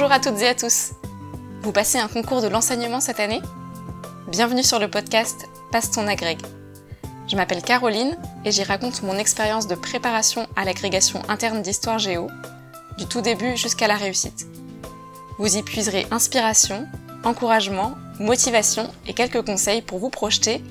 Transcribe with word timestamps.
Bonjour 0.00 0.12
à 0.12 0.20
toutes 0.20 0.40
et 0.42 0.46
à 0.46 0.54
tous. 0.54 0.92
Vous 1.62 1.72
passez 1.72 1.98
un 1.98 2.06
concours 2.06 2.40
de 2.40 2.46
l'enseignement 2.46 3.00
cette 3.00 3.18
année? 3.18 3.42
Bienvenue 4.28 4.62
sur 4.62 4.78
le 4.78 4.88
podcast 4.88 5.48
Passe 5.72 5.90
ton 5.90 6.06
agrég. 6.06 6.38
Je 7.26 7.34
m'appelle 7.34 7.62
Caroline 7.62 8.16
et 8.44 8.52
j'y 8.52 8.62
raconte 8.62 9.02
mon 9.02 9.18
expérience 9.18 9.66
de 9.66 9.74
préparation 9.74 10.46
à 10.54 10.64
l'agrégation 10.64 11.20
interne 11.28 11.62
d'histoire 11.62 11.98
géo, 11.98 12.28
du 12.96 13.06
tout 13.06 13.22
début 13.22 13.56
jusqu'à 13.56 13.88
la 13.88 13.96
réussite. 13.96 14.46
Vous 15.36 15.56
y 15.56 15.64
puiserez 15.64 16.06
inspiration, 16.12 16.86
encouragement, 17.24 17.96
motivation 18.20 18.92
et 19.08 19.14
quelques 19.14 19.44
conseils 19.44 19.82
pour 19.82 19.98
vous 19.98 20.10
projeter 20.10 20.62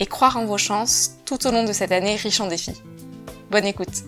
et 0.00 0.06
croire 0.06 0.36
en 0.36 0.44
vos 0.44 0.58
chances 0.58 1.12
tout 1.24 1.46
au 1.46 1.52
long 1.52 1.62
de 1.62 1.72
cette 1.72 1.92
année 1.92 2.16
riche 2.16 2.40
en 2.40 2.48
défis. 2.48 2.82
Bonne 3.48 3.64
écoute 3.64 4.02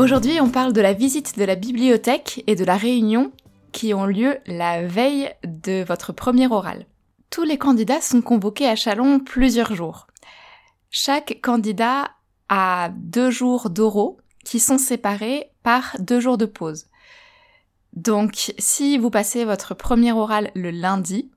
Aujourd'hui, 0.00 0.40
on 0.40 0.48
parle 0.48 0.72
de 0.72 0.80
la 0.80 0.94
visite 0.94 1.38
de 1.38 1.44
la 1.44 1.56
bibliothèque 1.56 2.42
et 2.46 2.54
de 2.54 2.64
la 2.64 2.78
réunion 2.78 3.32
qui 3.70 3.92
ont 3.92 4.06
lieu 4.06 4.38
la 4.46 4.86
veille 4.86 5.30
de 5.44 5.84
votre 5.84 6.14
premier 6.14 6.50
oral. 6.50 6.86
Tous 7.28 7.42
les 7.42 7.58
candidats 7.58 8.00
sont 8.00 8.22
convoqués 8.22 8.66
à 8.66 8.76
Chalon 8.76 9.20
plusieurs 9.20 9.74
jours. 9.74 10.06
Chaque 10.88 11.40
candidat 11.42 12.12
a 12.48 12.92
deux 12.96 13.30
jours 13.30 13.68
d'oraux 13.68 14.16
qui 14.42 14.58
sont 14.58 14.78
séparés 14.78 15.50
par 15.62 15.94
deux 15.98 16.18
jours 16.18 16.38
de 16.38 16.46
pause. 16.46 16.86
Donc, 17.92 18.54
si 18.58 18.96
vous 18.96 19.10
passez 19.10 19.44
votre 19.44 19.74
premier 19.74 20.12
oral 20.12 20.50
le 20.54 20.70
lundi, 20.70 21.30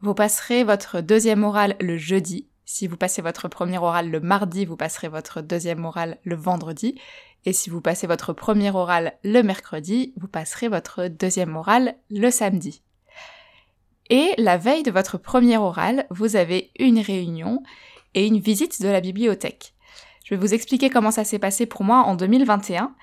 vous 0.00 0.14
passerez 0.14 0.64
votre 0.64 1.02
deuxième 1.02 1.44
oral 1.44 1.76
le 1.80 1.98
jeudi. 1.98 2.46
Si 2.64 2.86
vous 2.86 2.96
passez 2.96 3.20
votre 3.20 3.48
premier 3.48 3.78
oral 3.78 4.10
le 4.10 4.20
mardi, 4.20 4.64
vous 4.64 4.76
passerez 4.76 5.08
votre 5.08 5.42
deuxième 5.42 5.84
oral 5.84 6.18
le 6.22 6.36
vendredi. 6.36 6.98
Et 7.46 7.52
si 7.52 7.70
vous 7.70 7.80
passez 7.80 8.06
votre 8.06 8.32
premier 8.32 8.70
oral 8.70 9.14
le 9.24 9.42
mercredi, 9.42 10.12
vous 10.16 10.28
passerez 10.28 10.68
votre 10.68 11.08
deuxième 11.08 11.56
oral 11.56 11.96
le 12.10 12.30
samedi. 12.30 12.82
Et 14.10 14.34
la 14.38 14.58
veille 14.58 14.82
de 14.82 14.90
votre 14.90 15.18
premier 15.18 15.56
oral, 15.56 16.06
vous 16.10 16.36
avez 16.36 16.72
une 16.78 16.98
réunion 16.98 17.62
et 18.14 18.26
une 18.26 18.40
visite 18.40 18.82
de 18.82 18.88
la 18.88 19.00
bibliothèque. 19.00 19.74
Je 20.24 20.34
vais 20.34 20.40
vous 20.40 20.52
expliquer 20.52 20.90
comment 20.90 21.10
ça 21.10 21.24
s'est 21.24 21.38
passé 21.38 21.66
pour 21.66 21.84
moi 21.84 21.98
en 22.00 22.14
2021 22.14 22.94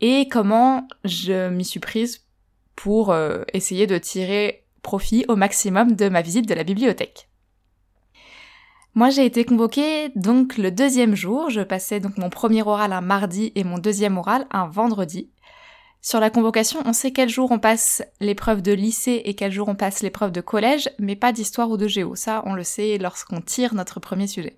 et 0.00 0.28
comment 0.28 0.86
je 1.04 1.48
m'y 1.48 1.64
suis 1.64 1.80
prise 1.80 2.26
pour 2.74 3.10
euh, 3.10 3.42
essayer 3.54 3.86
de 3.86 3.96
tirer 3.96 4.66
profit 4.82 5.24
au 5.28 5.36
maximum 5.36 5.96
de 5.96 6.08
ma 6.08 6.22
visite 6.22 6.48
de 6.48 6.54
la 6.54 6.64
bibliothèque. 6.64 7.28
Moi, 8.96 9.10
j'ai 9.10 9.26
été 9.26 9.44
convoquée 9.44 10.08
donc 10.16 10.56
le 10.56 10.70
deuxième 10.70 11.14
jour. 11.14 11.50
Je 11.50 11.60
passais 11.60 12.00
donc 12.00 12.16
mon 12.16 12.30
premier 12.30 12.62
oral 12.62 12.94
un 12.94 13.02
mardi 13.02 13.52
et 13.54 13.62
mon 13.62 13.76
deuxième 13.76 14.16
oral 14.16 14.46
un 14.50 14.68
vendredi. 14.68 15.28
Sur 16.00 16.18
la 16.18 16.30
convocation, 16.30 16.80
on 16.86 16.94
sait 16.94 17.12
quel 17.12 17.28
jour 17.28 17.50
on 17.50 17.58
passe 17.58 18.02
l'épreuve 18.20 18.62
de 18.62 18.72
lycée 18.72 19.20
et 19.26 19.34
quel 19.34 19.52
jour 19.52 19.68
on 19.68 19.74
passe 19.74 20.02
l'épreuve 20.02 20.32
de 20.32 20.40
collège, 20.40 20.88
mais 20.98 21.14
pas 21.14 21.32
d'histoire 21.32 21.68
ou 21.68 21.76
de 21.76 21.86
géo. 21.86 22.14
Ça, 22.14 22.42
on 22.46 22.54
le 22.54 22.64
sait 22.64 22.96
lorsqu'on 22.96 23.42
tire 23.42 23.74
notre 23.74 24.00
premier 24.00 24.28
sujet. 24.28 24.56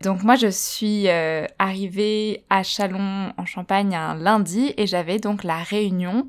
Donc 0.00 0.22
moi, 0.22 0.36
je 0.36 0.48
suis 0.48 1.08
euh, 1.08 1.44
arrivée 1.58 2.46
à 2.48 2.62
Chalon 2.62 3.34
en 3.36 3.44
Champagne 3.44 3.94
un 3.94 4.14
lundi 4.14 4.72
et 4.78 4.86
j'avais 4.86 5.18
donc 5.18 5.44
la 5.44 5.58
réunion 5.58 6.28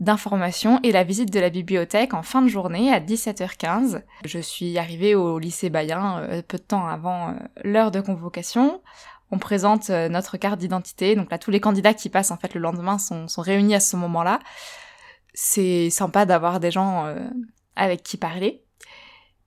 d'information 0.00 0.78
et 0.82 0.92
la 0.92 1.02
visite 1.02 1.32
de 1.32 1.40
la 1.40 1.50
bibliothèque 1.50 2.14
en 2.14 2.22
fin 2.22 2.42
de 2.42 2.48
journée 2.48 2.92
à 2.92 3.00
17h15. 3.00 4.02
Je 4.24 4.38
suis 4.38 4.78
arrivée 4.78 5.14
au 5.14 5.38
lycée 5.38 5.70
Bayen 5.70 6.20
euh, 6.20 6.42
peu 6.42 6.58
de 6.58 6.62
temps 6.62 6.86
avant 6.86 7.30
euh, 7.30 7.32
l'heure 7.64 7.90
de 7.90 8.00
convocation. 8.00 8.80
On 9.30 9.38
présente 9.38 9.90
euh, 9.90 10.08
notre 10.08 10.36
carte 10.36 10.58
d'identité, 10.58 11.16
donc 11.16 11.30
là 11.30 11.38
tous 11.38 11.50
les 11.50 11.60
candidats 11.60 11.94
qui 11.94 12.10
passent 12.10 12.30
en 12.30 12.36
fait 12.36 12.54
le 12.54 12.60
lendemain 12.60 12.98
sont, 12.98 13.26
réunis 13.38 13.74
à 13.74 13.80
ce 13.80 13.96
moment-là. 13.96 14.38
C'est 15.34 15.90
sympa 15.90 16.26
d'avoir 16.26 16.60
des 16.60 16.70
gens 16.70 17.14
avec 17.76 18.02
qui 18.02 18.16
parler. 18.16 18.64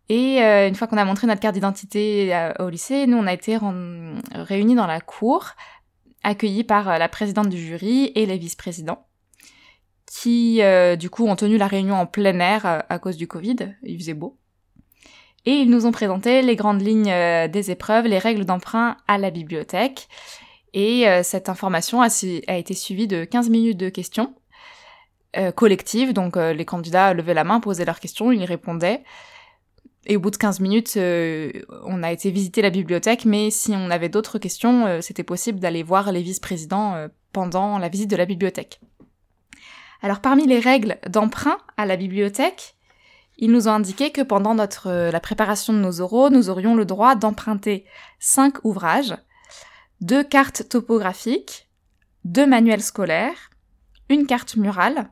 Et 0.08 0.40
une 0.40 0.76
fois 0.76 0.88
qu'on 0.88 0.98
a 0.98 1.04
montré 1.04 1.28
notre 1.28 1.42
carte 1.42 1.56
d'identité 1.56 2.50
au 2.60 2.70
lycée, 2.70 3.08
nous 3.08 3.18
on 3.18 3.28
a 3.28 3.34
été 3.34 3.58
réunis 4.32 4.76
dans 4.76 4.88
la 4.88 5.02
cour, 5.02 5.48
accueillis 6.24 6.64
par 6.64 6.98
la 6.98 7.10
présidente 7.10 7.50
du 7.50 7.58
jury 7.58 8.14
et 8.16 8.26
les 8.26 8.38
vice-présidents 8.38 9.06
qui 10.12 10.62
euh, 10.62 10.98
du 10.98 11.10
coup 11.10 11.26
ont 11.26 11.38
tenu 11.38 11.58
la 11.58 11.68
réunion 11.68 11.96
en 11.96 12.06
plein 12.06 12.38
air 12.40 12.66
euh, 12.66 12.80
à 12.90 13.00
cause 13.00 13.16
du 13.16 13.28
Covid, 13.28 13.76
il 13.84 13.98
faisait 13.98 14.14
beau. 14.14 14.38
Et 15.46 15.54
ils 15.54 15.70
nous 15.70 15.86
ont 15.86 15.92
présenté 15.92 16.42
les 16.42 16.56
grandes 16.56 16.82
lignes 16.82 17.10
euh, 17.10 17.48
des 17.48 17.72
épreuves, 17.72 18.08
les 18.08 18.20
règles 18.20 18.44
d'emprunt 18.44 18.98
à 19.08 19.18
la 19.18 19.32
bibliothèque. 19.32 20.10
Et 20.74 21.06
cette 21.22 21.50
information 21.50 22.02
a, 22.02 22.08
été 22.08 22.74
suivie 22.74 23.06
de 23.06 23.26
15 23.26 23.50
minutes 23.50 23.76
de 23.76 23.90
questions 23.90 24.34
collectives, 25.58 26.14
donc 26.14 26.38
les 26.38 26.64
candidats 26.64 27.14
levaient 27.14 27.34
la 27.34 27.44
main, 27.44 27.60
posaient 27.60 27.84
leurs 27.84 28.00
questions, 28.00 28.32
ils 28.32 28.46
répondaient. 28.46 29.04
Et 30.06 30.16
au 30.16 30.22
bout 30.22 30.32
de 30.32 30.38
15 30.38 30.62
minutes, 30.62 30.94
on 30.96 32.04
a 32.04 32.12
été 32.14 32.32
visiter 32.32 32.62
la 32.62 32.70
bibliothèque, 32.70 33.26
mais 33.26 33.52
si 33.52 33.74
on 33.76 33.92
avait 33.92 34.08
d'autres 34.08 34.40
questions, 34.40 35.02
c'était 35.02 35.24
possible 35.24 35.60
d'aller 35.60 35.84
voir 35.84 36.14
les 36.14 36.22
vice-présidents 36.22 37.10
pendant 37.34 37.78
la 37.78 37.90
visite 37.90 38.10
de 38.10 38.16
la 38.16 38.26
bibliothèque. 38.26 38.80
Alors 40.02 40.20
parmi 40.20 40.48
les 40.48 40.60
règles 40.60 40.98
d'emprunt 41.08 41.58
à 41.78 41.86
la 41.86 41.96
bibliothèque, 41.96 42.76
ils 43.38 43.52
nous 43.52 43.68
ont 43.68 43.72
indiqué 43.72 44.12
que 44.12 44.22
pendant 44.22 44.56
notre, 44.56 44.88
euh, 44.88 45.12
la 45.12 45.20
préparation 45.20 45.74
de 45.74 45.80
nos 45.80 46.02
oraux, 46.02 46.30
nous 46.30 46.50
aurions 46.50 46.76
le 46.76 46.86
droit 46.86 47.16
d'emprunter 47.16 47.86
cinq 48.20 48.64
ouvrages, 48.64 49.16
deux 50.00 50.24
cartes 50.24 50.70
topographiques, 50.70 51.68
deux 52.24 52.46
manuels 52.46 52.84
scolaires, 52.84 53.52
une 54.10 54.26
carte 54.26 54.56
murale 54.58 55.10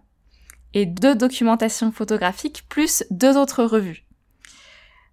et 0.74 0.86
deux 0.86 1.16
documentations 1.16 1.92
photographiques 1.92 2.66
plus 2.70 3.04
deux 3.10 3.38
autres 3.38 3.64
revues. 3.64 4.06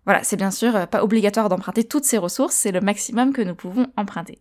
Voilà, 0.04 0.22
c'est 0.22 0.36
bien 0.36 0.50
sûr 0.50 0.74
euh, 0.76 0.86
pas 0.86 1.02
obligatoire 1.02 1.48
d'emprunter 1.48 1.84
toutes 1.84 2.04
ces 2.04 2.18
ressources, 2.18 2.54
c'est 2.54 2.72
le 2.72 2.80
maximum 2.80 3.32
que 3.32 3.42
nous 3.42 3.54
pouvons 3.54 3.86
emprunter. 3.96 4.38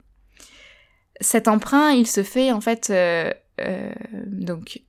Cet 1.21 1.47
emprunt, 1.47 1.91
il 1.91 2.07
se 2.07 2.23
fait 2.23 2.51
en 2.51 2.59
fait 2.59 2.89
euh, 2.89 3.31
donc 4.27 4.81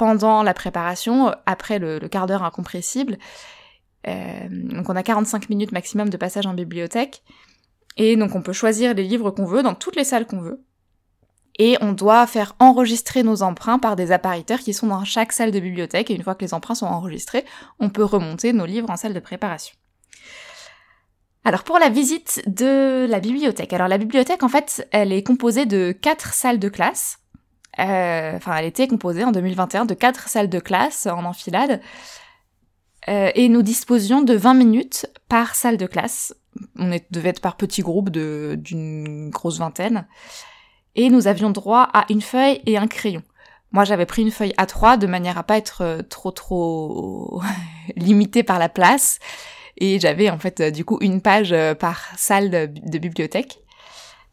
pendant 0.00 0.42
la 0.42 0.54
préparation, 0.54 1.30
après 1.44 1.78
le, 1.78 1.98
quart 2.08 2.26
d'heure 2.26 2.42
incompressible. 2.42 3.18
Euh, 4.08 4.48
donc 4.50 4.88
on 4.88 4.96
a 4.96 5.02
45 5.02 5.50
minutes 5.50 5.72
maximum 5.72 6.08
de 6.08 6.16
passage 6.16 6.46
en 6.46 6.54
bibliothèque. 6.54 7.22
Et 7.98 8.16
donc 8.16 8.34
on 8.34 8.40
peut 8.40 8.54
choisir 8.54 8.94
les 8.94 9.02
livres 9.02 9.30
qu'on 9.30 9.44
veut 9.44 9.62
dans 9.62 9.74
toutes 9.74 9.96
les 9.96 10.04
salles 10.04 10.26
qu'on 10.26 10.40
veut. 10.40 10.64
Et 11.58 11.76
on 11.82 11.92
doit 11.92 12.26
faire 12.26 12.56
enregistrer 12.60 13.22
nos 13.22 13.42
emprunts 13.42 13.78
par 13.78 13.94
des 13.94 14.10
appariteurs 14.10 14.60
qui 14.60 14.72
sont 14.72 14.86
dans 14.86 15.04
chaque 15.04 15.34
salle 15.34 15.50
de 15.50 15.60
bibliothèque. 15.60 16.10
Et 16.10 16.14
une 16.14 16.22
fois 16.22 16.34
que 16.34 16.46
les 16.46 16.54
emprunts 16.54 16.76
sont 16.76 16.86
enregistrés, 16.86 17.44
on 17.78 17.90
peut 17.90 18.02
remonter 18.02 18.54
nos 18.54 18.64
livres 18.64 18.88
en 18.88 18.96
salle 18.96 19.12
de 19.12 19.20
préparation. 19.20 19.74
Alors 21.44 21.62
pour 21.62 21.78
la 21.78 21.90
visite 21.90 22.42
de 22.46 23.06
la 23.06 23.20
bibliothèque. 23.20 23.74
Alors 23.74 23.88
la 23.88 23.98
bibliothèque 23.98 24.44
en 24.44 24.48
fait, 24.48 24.88
elle 24.92 25.12
est 25.12 25.22
composée 25.22 25.66
de 25.66 25.92
quatre 25.92 26.32
salles 26.32 26.58
de 26.58 26.70
classe. 26.70 27.19
Euh, 27.78 28.36
enfin, 28.36 28.56
elle 28.56 28.66
était 28.66 28.88
composée 28.88 29.24
en 29.24 29.32
2021 29.32 29.84
de 29.84 29.94
quatre 29.94 30.28
salles 30.28 30.48
de 30.48 30.58
classe 30.58 31.06
en 31.06 31.24
enfilade. 31.24 31.80
Euh, 33.08 33.30
et 33.34 33.48
nous 33.48 33.62
disposions 33.62 34.22
de 34.22 34.34
20 34.34 34.54
minutes 34.54 35.06
par 35.28 35.54
salle 35.54 35.76
de 35.76 35.86
classe. 35.86 36.34
On 36.76 36.90
devait 37.10 37.30
être 37.30 37.40
par 37.40 37.56
petits 37.56 37.82
groupes 37.82 38.10
d'une 38.10 39.30
grosse 39.30 39.58
vingtaine. 39.58 40.06
Et 40.96 41.08
nous 41.08 41.28
avions 41.28 41.50
droit 41.50 41.88
à 41.94 42.04
une 42.10 42.20
feuille 42.20 42.60
et 42.66 42.76
un 42.76 42.88
crayon. 42.88 43.22
Moi, 43.72 43.84
j'avais 43.84 44.06
pris 44.06 44.22
une 44.22 44.32
feuille 44.32 44.52
A3 44.58 44.98
de 44.98 45.06
manière 45.06 45.38
à 45.38 45.44
pas 45.44 45.56
être 45.56 45.82
euh, 45.82 46.02
trop 46.02 46.32
trop 46.32 47.40
limitée 47.96 48.42
par 48.42 48.58
la 48.58 48.68
place. 48.68 49.20
Et 49.78 49.98
j'avais 50.00 50.28
en 50.28 50.38
fait 50.38 50.60
du 50.60 50.84
coup 50.84 50.98
une 51.00 51.22
page 51.22 51.54
par 51.78 52.02
salle 52.16 52.50
de 52.50 52.98
bibliothèque 52.98 53.60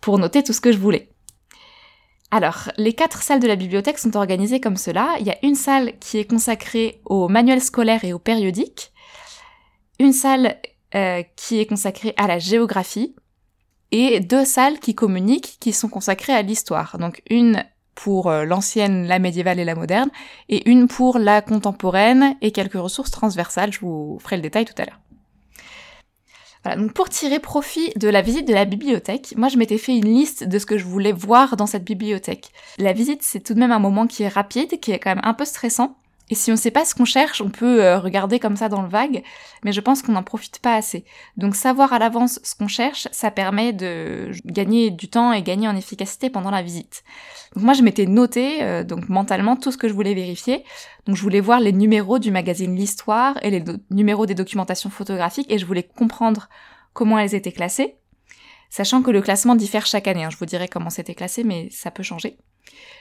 pour 0.02 0.20
noter 0.20 0.44
tout 0.44 0.52
ce 0.52 0.60
que 0.60 0.74
je 0.74 0.78
voulais. 0.78 1.10
Alors, 2.30 2.70
les 2.78 2.94
quatre 2.94 3.22
salles 3.22 3.40
de 3.40 3.48
la 3.48 3.56
bibliothèque 3.56 4.00
sont 4.00 4.18
organisées 4.18 4.60
comme 4.60 4.76
cela. 4.76 5.16
Il 5.20 5.26
y 5.26 5.32
a 5.32 5.38
une 5.44 5.56
salle 5.56 5.94
qui 6.00 6.18
est 6.18 6.30
consacrée 6.30 7.02
aux 7.06 7.30
manuels 7.30 7.62
scolaires 7.62 8.04
et 8.04 8.12
aux 8.12 8.20
périodiques, 8.20 8.92
une 10.00 10.12
salle 10.12 10.58
euh, 10.94 11.24
qui 11.36 11.60
est 11.60 11.66
consacrée 11.66 12.14
à 12.18 12.28
la 12.28 12.40
géographie, 12.40 13.16
et 13.92 14.20
deux 14.20 14.44
salles 14.44 14.80
qui 14.80 14.94
communiquent, 14.94 15.58
qui 15.62 15.72
sont 15.72 15.88
consacrées 15.88 16.34
à 16.34 16.42
l'histoire. 16.42 16.98
Donc 16.98 17.22
une 17.30 17.64
pour 17.96 18.30
euh, 18.30 18.44
l'ancienne, 18.44 19.08
la 19.08 19.20
médiévale 19.20 19.60
et 19.60 19.66
la 19.66 19.76
moderne, 19.76 20.10
et 20.50 20.70
une 20.70 20.88
pour 20.88 21.20
la 21.20 21.42
contemporaine 21.42 22.36
et 22.42 22.52
quelques 22.52 22.74
ressources 22.74 23.12
transversales. 23.12 23.72
Je 23.72 23.80
vous 23.80 24.20
ferai 24.22 24.36
le 24.36 24.42
détail 24.42 24.66
tout 24.66 24.76
à 24.78 24.86
l'heure 24.86 25.00
donc 26.76 26.94
pour 26.94 27.10
tirer 27.10 27.40
profit 27.40 27.92
de 27.96 28.10
la 28.10 28.22
visite 28.22 28.48
de 28.48 28.54
la 28.54 28.66
bibliothèque, 28.66 29.34
moi 29.38 29.48
je 29.48 29.58
m'étais 29.58 29.78
fait 29.78 29.96
une 29.96 30.14
liste 30.14 30.44
de 30.44 30.60
ce 30.60 30.66
que 30.66 30.78
je 30.78 30.86
voulais 30.86 31.12
voir 31.12 31.56
dans 31.56 31.68
cette 31.68 31.84
bibliothèque. 31.84 32.52
La 32.78 32.94
visite 32.94 33.22
c'est 33.24 33.40
tout 33.40 33.54
de 33.54 33.60
même 33.60 33.72
un 33.72 33.80
moment 33.80 34.08
qui 34.08 34.24
est 34.24 34.28
rapide, 34.28 34.80
qui 34.80 34.92
est 34.92 35.00
quand 35.00 35.12
même 35.12 35.24
un 35.24 35.34
peu 35.34 35.46
stressant, 35.46 35.96
Et 36.30 36.36
si 36.36 36.52
on 36.52 36.56
ne 36.56 36.60
sait 36.60 36.72
pas 36.72 36.84
ce 36.84 36.94
qu'on 36.94 37.06
cherche, 37.06 37.42
on 37.42 37.50
peut 37.50 37.84
euh, 37.84 38.00
regarder 38.00 38.38
comme 38.40 38.58
ça 38.58 38.68
dans 38.68 38.82
le 38.82 38.90
vague, 38.90 39.24
mais 39.64 39.72
je 39.72 39.80
pense 39.80 40.02
qu'on 40.02 40.12
n'en 40.12 40.24
profite 40.24 40.60
pas 40.60 40.76
assez. 40.76 41.06
Donc 41.38 41.56
savoir 41.56 41.94
à 41.94 42.00
l'avance 42.00 42.40
ce 42.44 42.54
qu'on 42.54 42.68
cherche, 42.68 43.08
ça 43.12 43.32
permet 43.32 43.72
de 43.72 44.32
gagner 44.46 44.92
du 44.92 45.08
temps 45.08 45.32
et 45.32 45.42
gagner 45.42 45.70
en 45.70 45.76
efficacité 45.76 46.30
pendant 46.30 46.52
la 46.52 46.62
visite. 46.62 47.04
Donc 47.56 47.64
moi 47.64 47.74
je 47.74 47.82
m'étais 47.82 48.06
noté 48.06 48.62
euh, 48.62 48.84
donc 48.84 49.08
mentalement 49.08 49.56
tout 49.56 49.72
ce 49.72 49.78
que 49.78 49.88
je 49.88 49.94
voulais 49.94 50.14
vérifier. 50.14 50.66
Donc 51.06 51.16
je 51.16 51.22
voulais 51.22 51.40
voir 51.40 51.62
les 51.62 51.72
numéros 51.72 52.20
du 52.20 52.32
magazine 52.32 52.76
L'Histoire 52.76 53.38
et 53.42 53.50
les 53.50 53.64
numéros 53.90 54.26
des 54.26 54.36
documentations 54.36 54.90
photographiques 54.90 55.50
et 55.50 55.58
je 55.58 55.66
voulais 55.66 55.84
comprendre 55.84 56.50
comment 56.92 57.18
elles 57.20 57.36
étaient 57.36 57.52
classées, 57.54 57.96
sachant 58.70 59.02
que 59.02 59.12
le 59.12 59.22
classement 59.22 59.56
diffère 59.56 59.86
chaque 59.86 60.08
année. 60.08 60.26
Hein. 60.26 60.30
Je 60.30 60.38
vous 60.38 60.46
dirai 60.46 60.68
comment 60.68 60.90
c'était 60.90 61.16
classé, 61.16 61.44
mais 61.46 61.70
ça 61.72 61.92
peut 61.92 62.04
changer. 62.04 62.38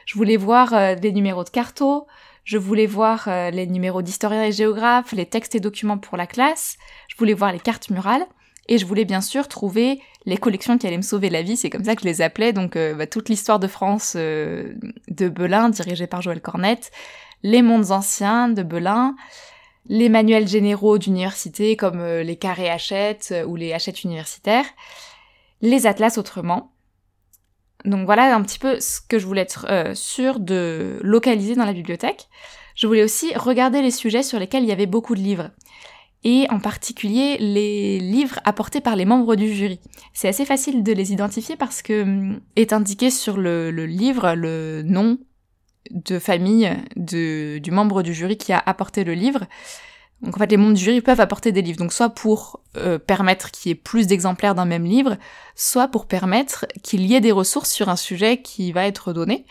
Je 0.04 0.14
voulais 0.14 0.36
voir 0.36 0.72
euh, 0.74 0.94
les 0.94 1.12
numéros 1.12 1.42
de 1.44 1.50
carto, 1.50 2.06
je 2.46 2.58
voulais 2.58 2.86
voir 2.86 3.26
euh, 3.26 3.50
les 3.50 3.66
numéros 3.66 4.02
d'historiens 4.02 4.44
et 4.44 4.52
géographes, 4.52 5.12
les 5.12 5.26
textes 5.26 5.56
et 5.56 5.60
documents 5.60 5.98
pour 5.98 6.16
la 6.16 6.28
classe, 6.28 6.78
je 7.08 7.16
voulais 7.16 7.34
voir 7.34 7.52
les 7.52 7.58
cartes 7.58 7.90
murales, 7.90 8.24
et 8.68 8.78
je 8.78 8.86
voulais 8.86 9.04
bien 9.04 9.20
sûr 9.20 9.48
trouver 9.48 10.00
les 10.26 10.36
collections 10.36 10.78
qui 10.78 10.86
allaient 10.86 10.96
me 10.96 11.02
sauver 11.02 11.28
la 11.28 11.42
vie, 11.42 11.56
c'est 11.56 11.70
comme 11.70 11.84
ça 11.84 11.96
que 11.96 12.02
je 12.02 12.06
les 12.06 12.22
appelais, 12.22 12.52
donc 12.52 12.76
euh, 12.76 12.94
bah, 12.94 13.08
toute 13.08 13.28
l'histoire 13.28 13.58
de 13.58 13.66
France 13.66 14.14
euh, 14.16 14.74
de 15.08 15.28
Belin, 15.28 15.70
dirigée 15.70 16.06
par 16.06 16.22
Joël 16.22 16.40
Cornette, 16.40 16.92
les 17.42 17.62
mondes 17.62 17.90
anciens 17.90 18.48
de 18.48 18.62
Belin, 18.62 19.16
les 19.88 20.08
manuels 20.08 20.46
généraux 20.46 20.98
d'université 20.98 21.76
comme 21.76 22.04
les 22.04 22.36
carrés 22.36 22.70
Hachette 22.70 23.34
ou 23.46 23.54
les 23.54 23.72
Hachette 23.72 24.02
universitaires, 24.04 24.66
les 25.62 25.86
atlas 25.86 26.18
autrement, 26.18 26.72
donc 27.86 28.04
voilà 28.04 28.34
un 28.34 28.42
petit 28.42 28.58
peu 28.58 28.80
ce 28.80 29.00
que 29.00 29.18
je 29.18 29.26
voulais 29.26 29.42
être 29.42 29.66
euh, 29.70 29.94
sûre 29.94 30.40
de 30.40 30.98
localiser 31.02 31.54
dans 31.54 31.64
la 31.64 31.72
bibliothèque. 31.72 32.28
Je 32.74 32.86
voulais 32.86 33.04
aussi 33.04 33.34
regarder 33.34 33.80
les 33.80 33.90
sujets 33.90 34.22
sur 34.22 34.38
lesquels 34.38 34.64
il 34.64 34.68
y 34.68 34.72
avait 34.72 34.86
beaucoup 34.86 35.14
de 35.14 35.20
livres. 35.20 35.50
Et 36.24 36.46
en 36.50 36.58
particulier 36.58 37.36
les 37.38 38.00
livres 38.00 38.40
apportés 38.44 38.80
par 38.80 38.96
les 38.96 39.04
membres 39.04 39.36
du 39.36 39.52
jury. 39.52 39.80
C'est 40.12 40.28
assez 40.28 40.44
facile 40.44 40.82
de 40.82 40.92
les 40.92 41.12
identifier 41.12 41.56
parce 41.56 41.80
que 41.80 42.02
hum, 42.02 42.40
est 42.56 42.72
indiqué 42.72 43.10
sur 43.10 43.36
le, 43.36 43.70
livre 43.70 44.34
le 44.34 44.82
nom 44.82 45.18
de 45.90 46.18
famille 46.18 46.68
du 46.96 47.70
membre 47.70 48.02
du 48.02 48.12
jury 48.12 48.36
qui 48.36 48.52
a 48.52 48.62
apporté 48.66 49.04
le 49.04 49.14
livre. 49.14 49.46
Donc 50.22 50.36
en 50.36 50.38
fait, 50.38 50.50
les 50.50 50.56
membres 50.56 50.74
du 50.74 50.82
jury 50.82 51.02
peuvent 51.02 51.20
apporter 51.20 51.52
des 51.52 51.60
livres, 51.60 51.78
donc 51.78 51.92
soit 51.92 52.08
pour 52.08 52.60
euh, 52.76 52.98
permettre 52.98 53.50
qu'il 53.50 53.68
y 53.68 53.72
ait 53.72 53.76
plus 53.76 54.06
d'exemplaires 54.06 54.54
d'un 54.54 54.64
même 54.64 54.84
livre, 54.84 55.16
soit 55.54 55.88
pour 55.88 56.06
permettre 56.06 56.66
qu'il 56.82 57.02
y 57.02 57.14
ait 57.14 57.20
des 57.20 57.32
ressources 57.32 57.70
sur 57.70 57.88
un 57.90 57.96
sujet 57.96 58.40
qui 58.40 58.72
va 58.72 58.86
être 58.86 59.12
donné. 59.12 59.44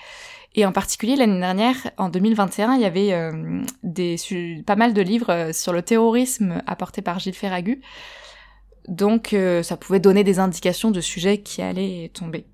Et 0.56 0.66
en 0.66 0.72
particulier 0.72 1.16
l'année 1.16 1.40
dernière, 1.40 1.76
en 1.98 2.10
2021, 2.10 2.76
il 2.76 2.82
y 2.82 2.86
avait 2.86 3.14
euh, 3.14 4.64
pas 4.66 4.76
mal 4.76 4.94
de 4.94 5.02
livres 5.02 5.32
euh, 5.32 5.54
sur 5.54 5.72
le 5.72 5.84
terrorisme 5.84 6.64
apportés 6.66 7.02
par 7.02 7.20
Gilles 7.20 7.36
Ferragu. 7.36 7.82
Donc 8.88 9.36
ça 9.64 9.78
pouvait 9.78 10.00
donner 10.00 10.24
des 10.24 10.38
indications 10.38 10.92
de 10.92 11.02
sujets 11.02 11.42
qui 11.42 11.64
allaient 11.64 12.12
tomber. 12.14 12.46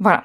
Voilà. 0.00 0.24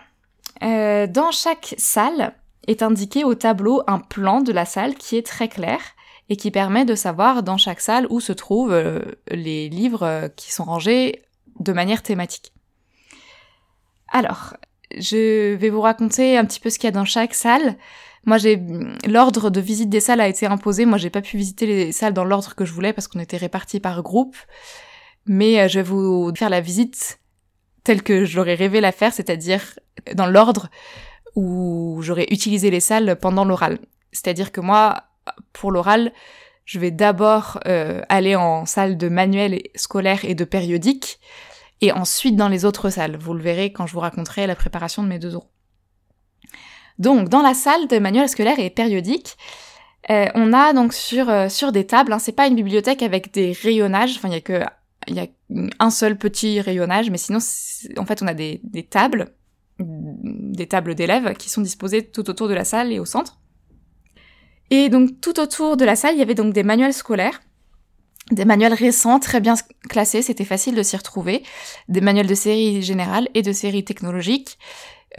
dans 0.59 1.29
chaque 1.31 1.75
salle 1.77 2.33
est 2.65 2.81
indiqué 2.81 3.23
au 3.23 3.35
tableau 3.35 3.83
un 3.85 3.99
plan 3.99 4.41
de 4.41 4.51
la 4.51 4.65
salle 4.65 4.95
qui 4.95 5.17
est 5.17 5.25
très 5.25 5.49
clair 5.49 5.79
et 6.29 6.37
qui 6.37 6.51
permet 6.51 6.85
de 6.85 6.95
savoir 6.95 7.43
dans 7.43 7.57
chaque 7.57 7.81
salle 7.81 8.07
où 8.09 8.19
se 8.19 8.33
trouvent 8.33 8.73
euh, 8.73 8.99
les 9.29 9.69
livres 9.69 10.03
euh, 10.03 10.27
qui 10.29 10.51
sont 10.51 10.63
rangés 10.63 11.21
de 11.59 11.73
manière 11.73 12.01
thématique. 12.01 12.53
Alors, 14.07 14.55
je 14.97 15.55
vais 15.55 15.69
vous 15.69 15.81
raconter 15.81 16.37
un 16.37 16.45
petit 16.45 16.59
peu 16.59 16.69
ce 16.69 16.79
qu'il 16.79 16.87
y 16.87 16.89
a 16.89 16.91
dans 16.91 17.05
chaque 17.05 17.33
salle. 17.33 17.77
Moi, 18.25 18.37
j'ai 18.37 18.61
l'ordre 19.05 19.49
de 19.49 19.59
visite 19.59 19.89
des 19.89 19.99
salles 19.99 20.21
a 20.21 20.27
été 20.27 20.45
imposé. 20.45 20.85
Moi, 20.85 20.97
j'ai 20.97 21.09
pas 21.09 21.21
pu 21.21 21.37
visiter 21.37 21.65
les 21.65 21.91
salles 21.91 22.13
dans 22.13 22.23
l'ordre 22.23 22.55
que 22.55 22.63
je 22.63 22.71
voulais 22.71 22.93
parce 22.93 23.07
qu'on 23.07 23.19
était 23.19 23.37
répartis 23.37 23.79
par 23.79 24.01
groupe. 24.01 24.37
Mais 25.25 25.59
euh, 25.59 25.67
je 25.67 25.79
vais 25.79 25.83
vous 25.83 26.31
faire 26.35 26.49
la 26.49 26.61
visite 26.61 27.19
telle 27.83 28.01
que 28.01 28.23
je 28.23 28.37
l'aurais 28.37 28.55
rêvé 28.55 28.79
la 28.79 28.93
faire, 28.93 29.13
c'est-à-dire 29.13 29.61
dans 30.13 30.27
l'ordre 30.27 30.69
où 31.35 31.99
j'aurais 32.01 32.27
utilisé 32.31 32.69
les 32.69 32.79
salles 32.79 33.17
pendant 33.19 33.43
l'oral. 33.43 33.79
C'est-à-dire 34.13 34.51
que 34.51 34.61
moi, 34.61 35.03
pour 35.53 35.71
l'oral, 35.71 36.11
je 36.65 36.79
vais 36.79 36.91
d'abord 36.91 37.59
euh, 37.67 38.01
aller 38.09 38.35
en 38.35 38.65
salle 38.65 38.97
de 38.97 39.09
manuel 39.09 39.61
scolaire 39.75 40.25
et 40.25 40.35
de 40.35 40.45
périodique, 40.45 41.19
et 41.81 41.91
ensuite 41.91 42.35
dans 42.35 42.49
les 42.49 42.65
autres 42.65 42.89
salles. 42.89 43.17
Vous 43.17 43.33
le 43.33 43.41
verrez 43.41 43.71
quand 43.71 43.85
je 43.85 43.93
vous 43.93 43.99
raconterai 43.99 44.47
la 44.47 44.55
préparation 44.55 45.03
de 45.03 45.07
mes 45.07 45.19
deux 45.19 45.35
oraux. 45.35 45.49
Donc, 46.99 47.29
dans 47.29 47.41
la 47.41 47.53
salle 47.53 47.87
de 47.87 47.97
manuel 47.99 48.29
scolaire 48.29 48.59
et 48.59 48.69
périodique, 48.69 49.35
euh, 50.09 50.27
on 50.35 50.53
a 50.53 50.73
donc 50.73 50.93
sur, 50.93 51.29
euh, 51.29 51.49
sur 51.49 51.71
des 51.71 51.87
tables, 51.87 52.13
hein, 52.13 52.19
c'est 52.19 52.33
pas 52.33 52.47
une 52.47 52.55
bibliothèque 52.55 53.01
avec 53.01 53.33
des 53.33 53.53
rayonnages, 53.53 54.17
enfin 54.17 54.27
il 54.27 54.33
y 54.33 54.37
a 54.37 54.41
que 54.41 54.61
il 55.07 55.15
y 55.15 55.19
a 55.19 55.27
un 55.79 55.89
seul 55.89 56.17
petit 56.17 56.61
rayonnage, 56.61 57.09
mais 57.09 57.17
sinon 57.17 57.39
en 57.97 58.05
fait 58.05 58.21
on 58.21 58.27
a 58.27 58.33
des, 58.33 58.61
des 58.63 58.83
tables, 58.83 59.33
des 59.79 60.67
tables 60.67 60.95
d'élèves 60.95 61.33
qui 61.35 61.49
sont 61.49 61.61
disposées 61.61 62.05
tout 62.05 62.29
autour 62.29 62.47
de 62.47 62.53
la 62.53 62.63
salle 62.63 62.91
et 62.91 62.99
au 62.99 63.05
centre. 63.05 63.39
Et 64.69 64.89
donc 64.89 65.21
tout 65.21 65.39
autour 65.39 65.77
de 65.77 65.85
la 65.85 65.95
salle, 65.95 66.15
il 66.15 66.19
y 66.19 66.21
avait 66.21 66.35
donc 66.35 66.53
des 66.53 66.63
manuels 66.63 66.93
scolaires, 66.93 67.41
des 68.31 68.45
manuels 68.45 68.73
récents, 68.73 69.19
très 69.19 69.41
bien 69.41 69.55
classés, 69.89 70.21
c'était 70.21 70.45
facile 70.45 70.75
de 70.75 70.83
s'y 70.83 70.95
retrouver, 70.95 71.43
des 71.89 72.01
manuels 72.01 72.27
de 72.27 72.35
série 72.35 72.81
générale 72.81 73.27
et 73.33 73.41
de 73.41 73.51
série 73.51 73.83
technologique. 73.83 74.57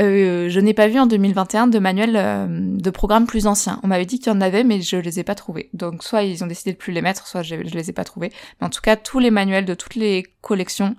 Euh, 0.01 0.49
je 0.49 0.59
n'ai 0.59 0.75
pas 0.75 0.89
vu 0.89 0.99
en 0.99 1.07
2021 1.07 1.69
de 1.69 1.79
manuels 1.79 2.17
euh, 2.17 2.47
de 2.49 2.91
programmes 2.91 3.27
plus 3.27 3.47
anciens. 3.47 3.79
On 3.85 3.87
m'avait 3.87 4.07
dit 4.07 4.19
qu'il 4.19 4.33
y 4.33 4.37
en 4.37 4.41
avait, 4.41 4.65
mais 4.65 4.81
je 4.81 4.97
les 4.97 5.21
ai 5.21 5.25
pas 5.25 5.37
trouvés. 5.37 5.71
Donc 5.73 6.03
soit 6.03 6.25
ils 6.25 6.43
ont 6.43 6.49
décidé 6.49 6.73
de 6.73 6.79
plus 6.79 6.93
les 6.93 7.03
mettre, 7.03 7.29
soit 7.29 7.43
je, 7.43 7.55
je 7.65 7.75
les 7.75 7.91
ai 7.91 7.93
pas 7.93 8.05
trouvés. 8.05 8.33
Mais 8.61 8.67
en 8.67 8.71
tout 8.71 8.81
cas, 8.81 8.97
tous 8.97 9.21
les 9.21 9.31
manuels 9.31 9.65
de 9.65 9.75
toutes 9.75 9.95
les 9.95 10.25
collections 10.41 10.97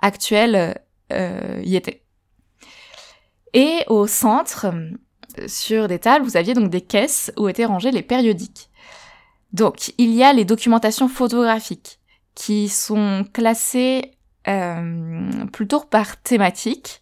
actuelles 0.00 0.80
euh, 1.12 1.60
y 1.62 1.76
étaient. 1.76 2.02
Et 3.52 3.84
au 3.86 4.08
centre, 4.08 4.66
sur 5.46 5.88
des 5.88 5.98
tables, 5.98 6.24
vous 6.24 6.36
aviez 6.36 6.54
donc 6.54 6.70
des 6.70 6.80
caisses 6.80 7.32
où 7.36 7.48
étaient 7.48 7.64
rangés 7.64 7.90
les 7.90 8.02
périodiques. 8.02 8.70
Donc, 9.52 9.92
il 9.98 10.12
y 10.12 10.24
a 10.24 10.32
les 10.32 10.44
documentations 10.44 11.08
photographiques 11.08 12.00
qui 12.34 12.68
sont 12.68 13.24
classées 13.32 14.10
euh, 14.48 15.46
plutôt 15.52 15.80
par 15.80 16.20
thématique. 16.20 17.00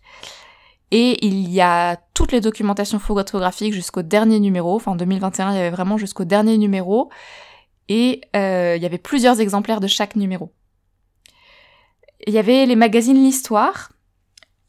Et 0.91 1.25
il 1.27 1.49
y 1.49 1.63
a 1.63 1.97
toutes 2.13 2.33
les 2.33 2.43
documentations 2.43 2.99
photographiques 2.99 3.73
jusqu'au 3.73 4.03
dernier 4.03 4.39
numéro. 4.39 4.77
Enfin, 4.77 4.93
en 4.93 4.97
2021, 4.97 5.53
il 5.53 5.57
y 5.57 5.59
avait 5.61 5.71
vraiment 5.71 5.97
jusqu'au 5.97 6.25
dernier 6.25 6.59
numéro. 6.59 7.11
Et 7.89 8.21
euh, 8.37 8.75
il 8.77 8.83
y 8.83 8.87
avait 8.87 8.99
plusieurs 8.99 9.41
exemplaires 9.41 9.81
de 9.81 9.87
chaque 9.87 10.15
numéro. 10.17 10.53
Il 12.27 12.35
y 12.35 12.39
avait 12.39 12.67
les 12.67 12.77
magazines 12.77 13.17
L'Histoire, 13.17 13.91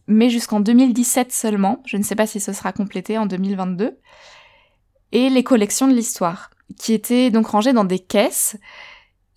mais 0.07 0.29
jusqu'en 0.29 0.59
2017 0.59 1.31
seulement. 1.31 1.81
Je 1.85 1.97
ne 1.97 2.03
sais 2.03 2.15
pas 2.15 2.27
si 2.27 2.39
ce 2.39 2.53
sera 2.53 2.71
complété 2.71 3.17
en 3.17 3.25
2022. 3.25 3.97
Et 5.11 5.29
les 5.29 5.43
collections 5.43 5.87
de 5.87 5.93
l'histoire, 5.93 6.49
qui 6.77 6.93
étaient 6.93 7.29
donc 7.29 7.47
rangées 7.47 7.73
dans 7.73 7.83
des 7.83 7.99
caisses 7.99 8.57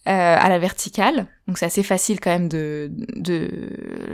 euh, 0.08 0.36
à 0.38 0.48
la 0.48 0.58
verticale. 0.58 1.26
Donc 1.46 1.58
c'est 1.58 1.66
assez 1.66 1.82
facile 1.82 2.20
quand 2.20 2.30
même 2.30 2.48
de, 2.48 2.90
de 3.16 3.50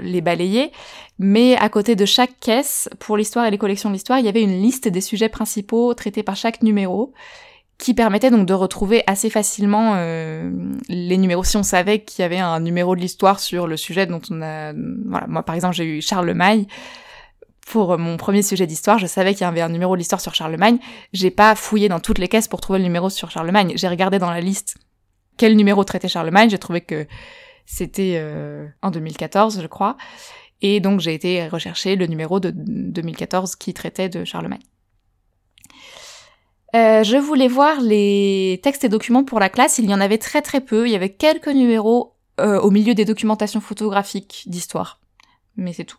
les 0.02 0.21
balayer. 0.21 0.73
Mais 1.18 1.56
à 1.56 1.68
côté 1.68 1.97
de 1.97 2.04
chaque 2.04 2.40
caisse, 2.40 2.88
pour 2.99 3.16
l'histoire 3.16 3.47
et 3.47 3.50
les 3.50 3.59
collections 3.59 3.90
de 3.90 3.94
l'histoire, 3.94 4.18
il 4.18 4.25
y 4.25 4.28
avait 4.28 4.42
une 4.42 4.61
liste 4.61 4.88
des 4.88 5.00
sujets 5.00 5.28
principaux 5.28 5.94
traités 5.94 6.23
par 6.23 6.35
chaque 6.35 6.62
numéro 6.62 7.12
qui 7.83 7.95
permettait 7.95 8.31
donc 8.31 8.47
de 8.47 8.55
retrouver 8.55 9.03
assez 9.09 9.29
facilement 9.29 9.95
euh, 9.97 10.53
les 10.89 11.19
numéros. 11.19 11.43
Si 11.43 11.57
on 11.57 11.65
savait 11.65 11.99
qu'il 12.05 12.23
y 12.23 12.25
avait 12.25 12.39
un 12.39 12.61
numéro 12.61 12.95
de 12.95 13.01
l'histoire 13.01 13.41
sur 13.41 13.67
le 13.67 13.77
sujet 13.77 14.07
dont 14.07 14.21
on 14.31 14.41
a... 14.41 14.73
Voilà, 15.07 15.27
moi 15.27 15.43
par 15.43 15.57
exemple 15.57 15.75
j'ai 15.75 15.99
eu 15.99 16.01
Charlemagne. 16.01 16.67
Pour 17.67 17.99
mon 17.99 18.17
premier 18.19 18.43
sujet 18.43 18.69
d'histoire, 18.69 18.99
je 18.99 19.07
savais 19.07 19.35
qu'il 19.35 19.43
y 19.43 19.49
avait 19.49 19.62
un 19.62 19.69
numéro 19.69 19.97
de 19.97 19.99
l'histoire 19.99 20.21
sur 20.21 20.33
Charlemagne. 20.33 20.79
J'ai 21.12 21.33
pas 21.33 21.57
fouillé 21.57 21.89
dans 21.89 21.99
toutes 21.99 22.19
les 22.19 22.29
caisses 22.29 22.47
pour 22.47 22.61
trouver 22.61 22.79
le 22.79 22.85
numéro 22.85 23.11
sur 23.11 23.33
Charlemagne. 23.33 23.73
J'ai 23.75 23.89
regardé 23.89 24.21
dans 24.21 24.31
la 24.31 24.41
liste 24.41 24.77
quel 25.37 25.57
numéro 25.57 25.83
traitait 25.83 26.07
Charlemagne. 26.07 26.51
J'ai 26.51 26.59
trouvé 26.59 26.83
que 26.83 27.09
c'était 27.67 28.15
euh, 28.19 28.69
en 28.83 28.93
2014, 28.93 29.61
je 29.61 29.67
crois. 29.67 29.97
Et 30.61 30.79
donc 30.79 31.01
j'ai 31.01 31.15
été 31.15 31.49
rechercher 31.49 31.97
le 31.97 32.07
numéro 32.07 32.39
de 32.39 32.53
2014 32.55 33.57
qui 33.57 33.75
traitait 33.75 34.09
de 34.09 34.25
Charlemagne. 34.25 34.62
Euh, 36.75 37.02
je 37.02 37.19
voulais 37.19 37.49
voir 37.49 37.81
les 37.81 38.61
textes 38.62 38.85
et 38.85 38.88
documents 38.88 39.25
pour 39.25 39.41
la 39.41 39.49
classe. 39.49 39.79
Il 39.79 39.88
y 39.91 39.95
en 39.95 40.00
avait 40.00 40.19
très 40.19 40.41
très 40.41 40.61
peu. 40.61 40.87
Il 40.87 40.93
y 40.93 40.97
avait 40.97 41.12
quelques 41.12 41.49
numéros 41.49 42.14
euh, 42.41 42.59
au 42.61 42.71
milieu 42.71 42.95
des 42.95 43.05
documentations 43.05 43.61
photographiques 43.61 44.45
d'histoire. 44.47 45.00
Mais 45.57 45.73
c'est 45.73 45.85
tout. 45.85 45.99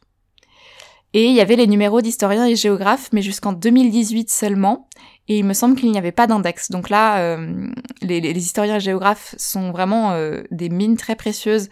Et 1.15 1.25
il 1.25 1.33
y 1.35 1.41
avait 1.41 1.55
les 1.55 1.67
numéros 1.67 2.01
d'historiens 2.01 2.47
et 2.47 2.55
géographes, 2.55 3.09
mais 3.11 3.21
jusqu'en 3.21 3.53
2018 3.53 4.31
seulement. 4.31 4.89
Et 5.27 5.37
il 5.37 5.45
me 5.45 5.53
semble 5.53 5.75
qu'il 5.75 5.91
n'y 5.91 5.97
avait 5.99 6.11
pas 6.11 6.25
d'index. 6.25 6.71
Donc 6.71 6.89
là, 6.89 7.19
euh, 7.19 7.67
les, 8.01 8.19
les, 8.19 8.35
historiens 8.35 8.77
et 8.77 8.79
géographes 8.79 9.35
sont 9.37 9.71
vraiment 9.71 10.17
des 10.49 10.69
mines 10.69 10.97
très 10.97 11.15
précieuses 11.15 11.69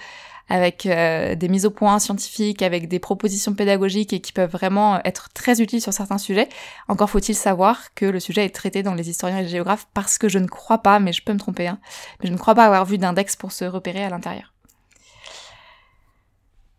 avec 0.51 0.85
euh, 0.85 1.33
des 1.35 1.47
mises 1.47 1.65
au 1.65 1.69
point 1.69 1.97
scientifiques, 1.97 2.61
avec 2.61 2.89
des 2.89 2.99
propositions 2.99 3.53
pédagogiques 3.53 4.11
et 4.11 4.19
qui 4.19 4.33
peuvent 4.33 4.51
vraiment 4.51 5.01
être 5.05 5.29
très 5.33 5.61
utiles 5.61 5.81
sur 5.81 5.93
certains 5.93 6.17
sujets. 6.17 6.49
Encore 6.89 7.09
faut-il 7.09 7.35
savoir 7.35 7.93
que 7.95 8.05
le 8.05 8.19
sujet 8.19 8.43
est 8.43 8.53
traité 8.53 8.83
dans 8.83 8.93
les 8.93 9.09
historiens 9.09 9.37
et 9.37 9.43
les 9.43 9.47
géographes 9.47 9.87
parce 9.93 10.17
que 10.17 10.27
je 10.27 10.39
ne 10.39 10.47
crois 10.47 10.79
pas, 10.79 10.99
mais 10.99 11.13
je 11.13 11.23
peux 11.23 11.31
me 11.31 11.39
tromper, 11.39 11.67
hein, 11.67 11.79
mais 12.19 12.27
je 12.27 12.33
ne 12.33 12.37
crois 12.37 12.53
pas 12.53 12.65
avoir 12.65 12.83
vu 12.83 12.97
d'index 12.97 13.37
pour 13.37 13.53
se 13.53 13.63
repérer 13.63 14.03
à 14.03 14.09
l'intérieur. 14.09 14.53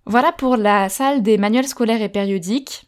Voilà 0.04 0.32
pour 0.32 0.58
la 0.58 0.90
salle 0.90 1.22
des 1.22 1.38
manuels 1.38 1.66
scolaires 1.66 2.02
et 2.02 2.10
périodiques. 2.10 2.84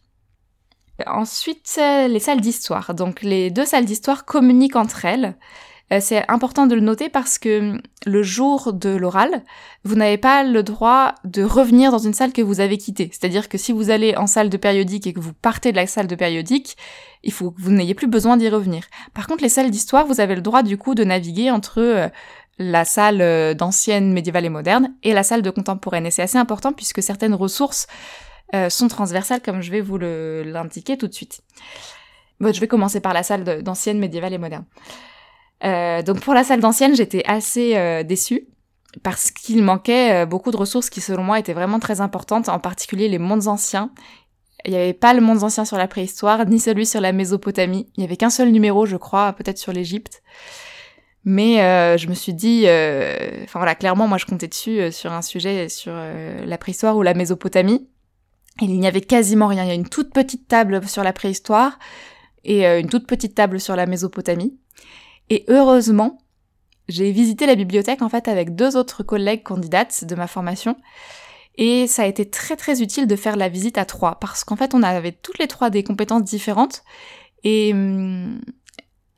Ensuite, 1.07 1.76
euh, 1.79 2.09
les 2.09 2.21
salles 2.21 2.43
d'histoire. 2.43 2.93
Donc 2.93 3.23
les 3.23 3.50
deux 3.50 3.64
salles 3.64 3.87
d'histoire 3.87 4.26
communiquent 4.26 4.76
entre 4.76 5.07
elles. 5.07 5.35
Euh, 5.93 5.99
c'est 6.00 6.29
important 6.31 6.67
de 6.67 6.75
le 6.75 6.81
noter 6.81 7.09
parce 7.09 7.38
que 7.38 7.79
le 8.07 8.23
jour 8.23 8.73
de 8.73 8.91
l'oral, 8.91 9.43
vous 9.85 9.95
n'avez 9.97 10.19
pas 10.19 10.43
le 10.43 10.62
droit 10.62 11.14
de 11.25 11.43
revenir 11.43 11.91
dans 11.91 11.99
une 11.99 12.14
salle 12.14 12.33
que 12.33 12.43
vous 12.43 12.61
avez 12.61 12.79
quittée. 12.79 13.11
C'est-à-dire 13.12 13.49
que 13.49 13.59
si 13.59 13.73
vous 13.73 13.91
allez 13.91 14.17
en 14.17 14.26
salle 14.26 14.49
de 14.49 14.57
périodique 14.57 15.07
et 15.07 15.12
que 15.12 15.21
vous 15.21 15.35
partez 15.35 15.73
de 15.73 15.76
la 15.76 15.87
salle 15.87 16.07
de 16.07 16.14
périodique, 16.14 16.76
il 17.23 17.33
faut 17.33 17.50
que 17.50 17.61
vous 17.61 17.71
n'ayez 17.71 17.95
plus 17.95 18.07
besoin 18.07 18.37
d'y 18.37 18.49
revenir. 18.49 18.85
Par 19.12 19.26
contre, 19.26 19.43
les 19.43 19.49
salles 19.49 19.71
d'histoire, 19.71 20.07
vous 20.07 20.21
avez 20.21 20.35
le 20.35 20.43
droit 20.43 20.62
du 20.62 20.79
coup 20.79 20.95
de 20.95 21.05
naviguer 21.05 21.50
entre 21.50 21.81
euh, 21.81 22.09
la 22.59 22.85
salle 22.85 23.57
d'ancienne 23.57 24.12
médiévale 24.12 24.45
et 24.45 24.49
moderne 24.49 24.95
et 25.03 25.12
la 25.12 25.23
salle 25.23 25.43
de 25.43 25.50
contemporaine. 25.50 26.07
Et 26.07 26.11
c'est 26.11 26.23
assez 26.23 26.38
important 26.38 26.73
puisque 26.73 27.03
certaines 27.03 27.35
ressources 27.35 27.88
euh, 28.55 28.71
sont 28.71 28.88
transversales, 28.88 29.41
comme 29.43 29.62
je 29.62 29.71
vais 29.71 29.81
vous 29.81 29.99
l'indiquer 29.99 30.97
tout 30.97 31.09
de 31.09 31.14
suite. 31.14 31.43
je 32.41 32.61
vais 32.61 32.69
commencer 32.69 33.00
par 33.00 33.12
la 33.12 33.23
salle 33.23 33.62
d'ancienne, 33.62 33.99
médiévale 33.99 34.33
et 34.33 34.38
moderne. 34.38 34.64
Euh, 35.64 36.02
donc 36.02 36.21
pour 36.21 36.35
la 36.35 36.44
salle 36.44 36.61
d'ancienne, 36.61 36.94
j'étais 36.94 37.23
assez 37.26 37.76
euh, 37.76 38.02
déçue 38.02 38.49
parce 39.02 39.30
qu'il 39.30 39.62
manquait 39.62 40.25
beaucoup 40.25 40.52
de 40.52 40.56
ressources 40.56 40.88
qui, 40.88 41.00
selon 41.00 41.25
moi, 41.25 41.40
étaient 41.40 41.52
vraiment 41.52 41.80
très 41.80 42.00
importantes, 42.00 42.49
en 42.49 42.61
particulier 42.61 43.09
les 43.09 43.18
mondes 43.18 43.49
anciens. 43.49 43.90
Il 44.64 44.71
n'y 44.71 44.76
avait 44.76 44.92
pas 44.92 45.14
le 45.14 45.21
monde 45.21 45.42
ancien 45.42 45.64
sur 45.64 45.76
la 45.76 45.88
préhistoire, 45.88 46.47
ni 46.47 46.61
celui 46.61 46.87
sur 46.87 47.00
la 47.00 47.11
Mésopotamie. 47.11 47.88
Il 47.97 48.00
n'y 48.00 48.04
avait 48.04 48.16
qu'un 48.16 48.30
seul 48.30 48.50
numéro, 48.50 48.87
je 48.87 48.97
crois, 48.97 49.33
peut-être 49.33 49.59
sur 49.59 49.73
l'Égypte. 49.73 50.23
Mais 51.25 51.56
je 51.99 52.06
me 52.06 52.14
suis 52.14 52.35
dit, 52.35 52.66
enfin 53.42 53.59
voilà, 53.59 53.75
clairement, 53.75 54.06
moi 54.06 54.16
je 54.16 54.26
comptais 54.26 54.47
dessus 54.47 54.92
sur 54.92 55.11
un 55.11 55.23
sujet 55.23 55.68
sur 55.68 55.92
la 55.92 56.56
préhistoire 56.56 56.97
ou 56.97 57.02
la 57.02 57.14
Mésopotamie. 57.14 57.88
Il 58.61 58.78
n'y 58.78 58.87
avait 58.87 59.00
quasiment 59.00 59.49
rien. 59.49 59.64
Il 59.64 59.68
y 59.68 59.73
a 59.73 59.75
une 59.75 59.88
toute 59.88 60.12
petite 60.12 60.47
table 60.47 60.87
sur 60.87 61.02
la 61.02 61.12
préhistoire 61.12 61.78
et 62.44 62.66
euh, 62.66 62.80
une 62.80 62.88
toute 62.88 63.06
petite 63.06 63.35
table 63.35 63.59
sur 63.59 63.75
la 63.75 63.87
Mésopotamie. 63.87 64.56
Et 65.31 65.45
heureusement, 65.49 66.19
j'ai 66.88 67.11
visité 67.12 67.47
la 67.47 67.54
bibliothèque 67.54 68.02
en 68.02 68.09
fait 68.09 68.28
avec 68.28 68.54
deux 68.54 68.76
autres 68.76 69.02
collègues 69.02 69.43
candidates 69.43 70.04
de 70.04 70.14
ma 70.14 70.26
formation. 70.26 70.76
Et 71.57 71.87
ça 71.87 72.02
a 72.02 72.07
été 72.07 72.28
très 72.28 72.57
très 72.57 72.83
utile 72.83 73.07
de 73.07 73.16
faire 73.16 73.37
la 73.37 73.49
visite 73.49 73.78
à 73.78 73.85
trois 73.85 74.19
parce 74.19 74.45
qu'en 74.45 74.57
fait 74.57 74.75
on 74.75 74.83
avait 74.83 75.12
toutes 75.12 75.38
les 75.38 75.47
trois 75.47 75.71
des 75.71 75.85
compétences 75.85 76.25
différentes 76.25 76.83
et 77.45 77.73
hum, 77.73 78.40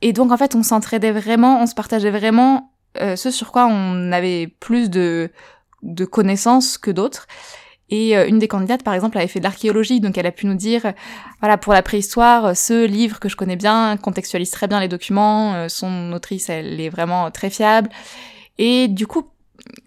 et 0.01 0.13
donc 0.13 0.31
en 0.31 0.37
fait 0.37 0.55
on 0.55 0.63
s'entraidait 0.63 1.11
vraiment, 1.11 1.61
on 1.61 1.65
se 1.65 1.73
partageait 1.73 2.11
vraiment 2.11 2.73
euh, 3.01 3.15
ce 3.15 3.31
sur 3.31 3.51
quoi 3.51 3.65
on 3.65 4.11
avait 4.11 4.47
plus 4.47 4.89
de 4.89 5.31
de 5.81 6.05
connaissances 6.05 6.77
que 6.77 6.91
d'autres 6.91 7.27
et 7.89 8.17
euh, 8.17 8.27
une 8.27 8.39
des 8.39 8.47
candidates, 8.47 8.83
par 8.83 8.93
exemple, 8.93 9.17
avait 9.17 9.27
fait 9.27 9.39
de 9.39 9.45
l'archéologie, 9.45 9.99
donc 9.99 10.17
elle 10.17 10.25
a 10.25 10.31
pu 10.31 10.45
nous 10.45 10.55
dire, 10.55 10.93
voilà, 11.39 11.57
pour 11.57 11.73
la 11.73 11.81
préhistoire, 11.81 12.55
ce 12.55 12.85
livre 12.85 13.19
que 13.19 13.29
je 13.29 13.35
connais 13.35 13.55
bien 13.55 13.97
contextualise 13.97 14.51
très 14.51 14.67
bien 14.67 14.79
les 14.79 14.87
documents, 14.87 15.53
euh, 15.53 15.69
son 15.69 16.11
autrice, 16.11 16.49
elle 16.49 16.79
est 16.81 16.89
vraiment 16.89 17.31
très 17.31 17.49
fiable. 17.49 17.89
Et 18.57 18.87
du 18.87 19.07
coup, 19.07 19.29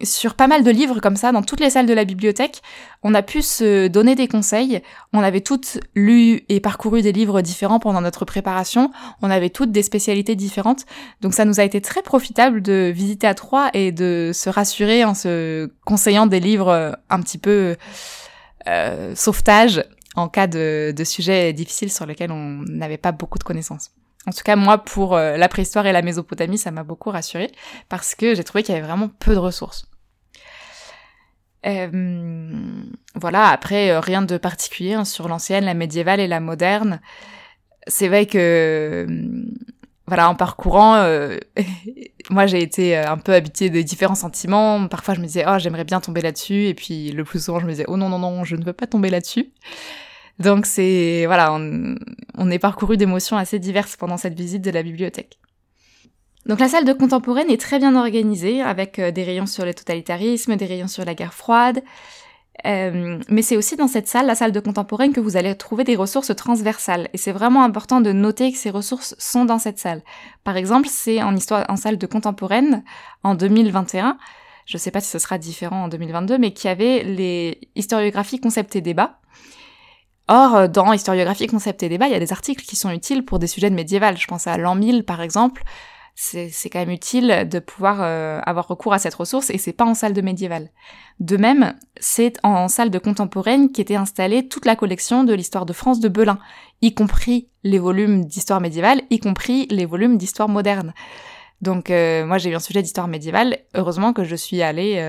sur 0.03 0.35
pas 0.35 0.47
mal 0.47 0.63
de 0.63 0.71
livres 0.71 0.99
comme 0.99 1.15
ça, 1.15 1.31
dans 1.31 1.41
toutes 1.41 1.59
les 1.59 1.69
salles 1.69 1.85
de 1.85 1.93
la 1.93 2.05
bibliothèque, 2.05 2.61
on 3.03 3.13
a 3.13 3.21
pu 3.21 3.41
se 3.41 3.87
donner 3.87 4.15
des 4.15 4.27
conseils. 4.27 4.81
On 5.13 5.19
avait 5.19 5.41
toutes 5.41 5.79
lu 5.95 6.43
et 6.49 6.59
parcouru 6.59 7.01
des 7.01 7.11
livres 7.11 7.41
différents 7.41 7.79
pendant 7.79 8.01
notre 8.01 8.25
préparation. 8.25 8.91
On 9.21 9.29
avait 9.29 9.49
toutes 9.49 9.71
des 9.71 9.83
spécialités 9.83 10.35
différentes. 10.35 10.85
Donc 11.21 11.33
ça 11.33 11.45
nous 11.45 11.59
a 11.59 11.63
été 11.63 11.81
très 11.81 12.01
profitable 12.01 12.61
de 12.61 12.91
visiter 12.93 13.27
à 13.27 13.33
trois 13.33 13.69
et 13.73 13.91
de 13.91 14.31
se 14.33 14.49
rassurer 14.49 15.03
en 15.03 15.13
se 15.13 15.71
conseillant 15.85 16.27
des 16.27 16.39
livres 16.39 16.97
un 17.09 17.21
petit 17.21 17.37
peu 17.37 17.75
euh, 18.67 19.15
sauvetage 19.15 19.83
en 20.15 20.27
cas 20.27 20.47
de, 20.47 20.93
de 20.95 21.03
sujets 21.03 21.53
difficiles 21.53 21.91
sur 21.91 22.05
lesquels 22.05 22.31
on 22.31 22.63
n'avait 22.67 22.97
pas 22.97 23.11
beaucoup 23.11 23.39
de 23.39 23.43
connaissances. 23.43 23.91
En 24.27 24.31
tout 24.31 24.43
cas, 24.43 24.55
moi, 24.55 24.77
pour 24.77 25.15
euh, 25.15 25.35
la 25.37 25.47
préhistoire 25.47 25.87
et 25.87 25.91
la 25.91 26.03
Mésopotamie, 26.03 26.57
ça 26.57 26.71
m'a 26.71 26.83
beaucoup 26.83 27.09
rassurée 27.09 27.51
parce 27.89 28.13
que 28.13 28.35
j'ai 28.35 28.43
trouvé 28.43 28.63
qu'il 28.63 28.75
y 28.75 28.77
avait 28.77 28.85
vraiment 28.85 29.09
peu 29.09 29.33
de 29.33 29.39
ressources. 29.39 29.87
Euh, 31.65 32.83
voilà, 33.15 33.47
après, 33.47 33.91
euh, 33.91 33.99
rien 33.99 34.21
de 34.21 34.37
particulier 34.37 34.93
hein, 34.93 35.05
sur 35.05 35.27
l'ancienne, 35.27 35.65
la 35.65 35.73
médiévale 35.73 36.19
et 36.19 36.27
la 36.27 36.39
moderne. 36.39 37.01
C'est 37.87 38.09
vrai 38.09 38.27
que, 38.27 39.07
voilà, 40.05 40.29
en 40.29 40.35
parcourant, 40.35 41.03
moi 42.29 42.45
j'ai 42.45 42.61
été 42.61 42.95
un 42.95 43.17
peu 43.17 43.33
habituée 43.33 43.71
de 43.71 43.81
différents 43.81 44.13
sentiments. 44.13 44.87
Parfois 44.87 45.15
je 45.15 45.19
me 45.19 45.25
disais, 45.25 45.45
oh, 45.47 45.57
j'aimerais 45.57 45.83
bien 45.83 45.99
tomber 45.99 46.21
là-dessus. 46.21 46.67
Et 46.67 46.75
puis 46.75 47.11
le 47.11 47.23
plus 47.23 47.43
souvent, 47.43 47.59
je 47.59 47.65
me 47.65 47.71
disais, 47.71 47.85
oh 47.87 47.97
non, 47.97 48.09
non, 48.09 48.19
non, 48.19 48.43
je 48.43 48.55
ne 48.55 48.63
veux 48.63 48.73
pas 48.73 48.85
tomber 48.85 49.09
là-dessus. 49.09 49.51
Donc 50.39 50.65
c'est 50.65 51.25
voilà, 51.25 51.53
on, 51.53 52.49
est 52.49 52.59
parcouru 52.59 52.97
d'émotions 52.97 53.37
assez 53.37 53.59
diverses 53.59 53.95
pendant 53.95 54.17
cette 54.17 54.35
visite 54.35 54.61
de 54.61 54.71
la 54.71 54.83
bibliothèque. 54.83 55.39
Donc 56.47 56.59
la 56.59 56.67
salle 56.67 56.85
de 56.85 56.93
contemporaine 56.93 57.49
est 57.51 57.61
très 57.61 57.77
bien 57.77 57.95
organisée 57.95 58.61
avec 58.61 58.97
euh, 58.97 59.11
des 59.11 59.23
rayons 59.23 59.45
sur 59.45 59.63
le 59.63 59.73
totalitarisme, 59.73 60.55
des 60.55 60.65
rayons 60.65 60.87
sur 60.87 61.05
la 61.05 61.13
guerre 61.13 61.35
froide. 61.35 61.83
Euh, 62.65 63.19
mais 63.29 63.41
c'est 63.41 63.57
aussi 63.57 63.75
dans 63.75 63.87
cette 63.87 64.07
salle, 64.07 64.25
la 64.25 64.35
salle 64.35 64.51
de 64.51 64.59
contemporaine, 64.59 65.13
que 65.13 65.19
vous 65.19 65.37
allez 65.37 65.55
trouver 65.55 65.83
des 65.83 65.95
ressources 65.95 66.35
transversales. 66.35 67.09
Et 67.13 67.17
c'est 67.17 67.31
vraiment 67.31 67.63
important 67.63 68.01
de 68.01 68.11
noter 68.11 68.51
que 68.51 68.57
ces 68.57 68.69
ressources 68.69 69.15
sont 69.17 69.45
dans 69.45 69.59
cette 69.59 69.79
salle. 69.79 70.01
Par 70.43 70.57
exemple, 70.57 70.87
c'est 70.89 71.21
en 71.21 71.35
histoire, 71.35 71.65
en 71.69 71.75
salle 71.75 71.97
de 71.97 72.07
contemporaine, 72.07 72.83
en 73.23 73.35
2021, 73.35 74.17
je 74.65 74.77
ne 74.77 74.79
sais 74.79 74.91
pas 74.91 75.01
si 75.01 75.09
ce 75.09 75.19
sera 75.19 75.37
différent 75.37 75.83
en 75.83 75.87
2022, 75.87 76.37
mais 76.37 76.53
qui 76.53 76.67
avait 76.67 77.03
les 77.03 77.59
historiographies, 77.75 78.39
concept 78.39 78.75
et 78.75 78.81
débat. 78.81 79.19
Or, 80.31 80.55
euh, 80.55 80.67
dans 80.69 80.93
historiographie, 80.93 81.47
concept 81.47 81.83
et 81.83 81.89
débat, 81.89 82.07
il 82.07 82.13
y 82.13 82.15
a 82.15 82.19
des 82.19 82.31
articles 82.31 82.63
qui 82.63 82.77
sont 82.77 82.89
utiles 82.89 83.25
pour 83.25 83.37
des 83.37 83.47
sujets 83.47 83.69
de 83.69 83.75
médiéval. 83.75 84.17
Je 84.17 84.27
pense 84.27 84.47
à 84.47 84.57
l'an 84.57 84.75
1000, 84.75 85.03
par 85.03 85.21
exemple. 85.21 85.61
C'est 86.15 86.69
quand 86.71 86.79
même 86.79 86.91
utile 86.91 87.47
de 87.49 87.59
pouvoir 87.59 87.97
euh, 87.99 88.39
avoir 88.45 88.67
recours 88.67 88.93
à 88.93 88.99
cette 88.99 89.15
ressource 89.15 89.49
et 89.49 89.57
c'est 89.57 89.73
pas 89.73 89.85
en 89.85 89.93
salle 89.93 90.13
de 90.13 90.21
médiéval. 90.21 90.69
De 91.19 91.35
même, 91.35 91.73
c'est 91.99 92.37
en 92.43 92.69
salle 92.69 92.91
de 92.91 92.99
contemporaine 92.99 93.71
qu'était 93.71 93.95
installée 93.95 94.47
toute 94.47 94.65
la 94.65 94.75
collection 94.77 95.23
de 95.25 95.33
l'histoire 95.33 95.65
de 95.65 95.73
France 95.73 95.99
de 95.99 96.09
Belin, 96.09 96.37
y 96.81 96.93
compris 96.93 97.49
les 97.63 97.79
volumes 97.79 98.25
d'histoire 98.25 98.61
médiévale, 98.61 99.01
y 99.09 99.19
compris 99.19 99.67
les 99.69 99.85
volumes 99.85 100.17
d'histoire 100.17 100.47
moderne. 100.49 100.93
Donc 101.61 101.89
euh, 101.89 102.25
moi 102.25 102.37
j'ai 102.37 102.51
eu 102.51 102.55
un 102.55 102.59
sujet 102.59 102.81
d'histoire 102.81 103.07
médiévale, 103.07 103.57
heureusement 103.73 104.13
que 104.13 104.23
je 104.23 104.35
suis 104.35 104.61
allée 104.61 105.01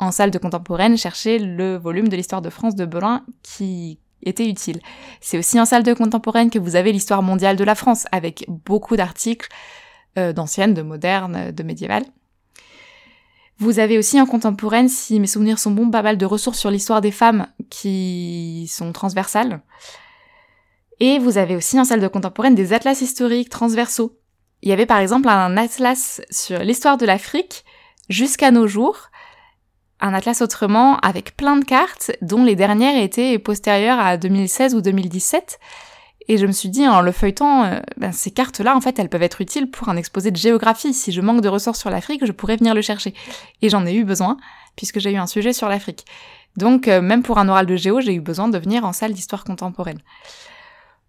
en 0.00 0.10
salle 0.10 0.30
de 0.30 0.38
contemporaine 0.38 0.96
chercher 0.96 1.38
le 1.38 1.76
volume 1.76 2.08
de 2.08 2.16
l'histoire 2.16 2.42
de 2.42 2.50
France 2.50 2.74
de 2.74 2.84
Belin 2.84 3.22
qui 3.42 3.98
était 4.26 4.48
utile. 4.48 4.80
C'est 5.20 5.38
aussi 5.38 5.58
en 5.58 5.64
salle 5.64 5.82
de 5.82 5.94
contemporaine 5.94 6.50
que 6.50 6.58
vous 6.58 6.76
avez 6.76 6.92
l'histoire 6.92 7.22
mondiale 7.22 7.56
de 7.56 7.64
la 7.64 7.74
France, 7.74 8.06
avec 8.12 8.44
beaucoup 8.48 8.96
d'articles 8.96 9.48
euh, 10.18 10.32
d'anciennes, 10.32 10.74
de 10.74 10.82
modernes, 10.82 11.52
de 11.52 11.62
médiévales. 11.62 12.04
Vous 13.58 13.78
avez 13.78 13.96
aussi 13.96 14.20
en 14.20 14.26
contemporaine, 14.26 14.88
si 14.88 15.18
mes 15.18 15.26
souvenirs 15.26 15.58
sont 15.58 15.70
bons, 15.70 15.90
pas 15.90 16.02
mal 16.02 16.18
de 16.18 16.26
ressources 16.26 16.58
sur 16.58 16.70
l'histoire 16.70 17.00
des 17.00 17.10
femmes 17.10 17.46
qui 17.70 18.70
sont 18.70 18.92
transversales. 18.92 19.62
Et 21.00 21.18
vous 21.18 21.38
avez 21.38 21.56
aussi 21.56 21.78
en 21.80 21.84
salle 21.84 22.00
de 22.00 22.08
contemporaine 22.08 22.54
des 22.54 22.72
atlas 22.72 23.00
historiques 23.00 23.48
transversaux. 23.48 24.18
Il 24.62 24.68
y 24.68 24.72
avait 24.72 24.86
par 24.86 24.98
exemple 24.98 25.28
un 25.28 25.56
atlas 25.56 26.20
sur 26.30 26.58
l'histoire 26.58 26.98
de 26.98 27.06
l'Afrique 27.06 27.64
jusqu'à 28.08 28.50
nos 28.50 28.66
jours, 28.66 29.10
un 30.00 30.14
atlas 30.14 30.42
autrement 30.42 30.98
avec 30.98 31.36
plein 31.36 31.56
de 31.56 31.64
cartes 31.64 32.12
dont 32.20 32.44
les 32.44 32.56
dernières 32.56 33.02
étaient 33.02 33.38
postérieures 33.38 33.98
à 33.98 34.16
2016 34.16 34.74
ou 34.74 34.80
2017. 34.80 35.58
Et 36.28 36.38
je 36.38 36.46
me 36.46 36.52
suis 36.52 36.68
dit, 36.68 36.86
en 36.88 37.00
le 37.00 37.12
feuilletant, 37.12 37.64
euh, 37.64 37.80
ben, 37.96 38.12
ces 38.12 38.32
cartes-là, 38.32 38.76
en 38.76 38.80
fait, 38.80 38.98
elles 38.98 39.08
peuvent 39.08 39.22
être 39.22 39.40
utiles 39.40 39.70
pour 39.70 39.88
un 39.88 39.96
exposé 39.96 40.30
de 40.30 40.36
géographie. 40.36 40.92
Si 40.92 41.12
je 41.12 41.20
manque 41.20 41.40
de 41.40 41.48
ressources 41.48 41.78
sur 41.78 41.90
l'Afrique, 41.90 42.26
je 42.26 42.32
pourrais 42.32 42.56
venir 42.56 42.74
le 42.74 42.82
chercher. 42.82 43.14
Et 43.62 43.68
j'en 43.68 43.86
ai 43.86 43.94
eu 43.94 44.04
besoin, 44.04 44.36
puisque 44.74 44.98
j'ai 44.98 45.12
eu 45.12 45.16
un 45.16 45.28
sujet 45.28 45.52
sur 45.52 45.68
l'Afrique. 45.68 46.04
Donc, 46.56 46.88
euh, 46.88 47.00
même 47.00 47.22
pour 47.22 47.38
un 47.38 47.48
oral 47.48 47.66
de 47.66 47.76
géo, 47.76 48.00
j'ai 48.00 48.14
eu 48.14 48.20
besoin 48.20 48.48
de 48.48 48.58
venir 48.58 48.84
en 48.84 48.92
salle 48.92 49.12
d'histoire 49.12 49.44
contemporaine. 49.44 50.00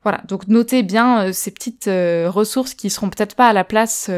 Voilà, 0.04 0.22
donc 0.28 0.48
notez 0.48 0.84
bien 0.84 1.24
euh, 1.24 1.32
ces 1.34 1.52
petites 1.52 1.90
ressources 1.90 2.76
qui 2.76 2.92
seront 2.92 3.10
peut-être 3.10 3.36
pas 3.36 3.48
à 3.48 3.54
la 3.54 3.64
place 3.64 4.12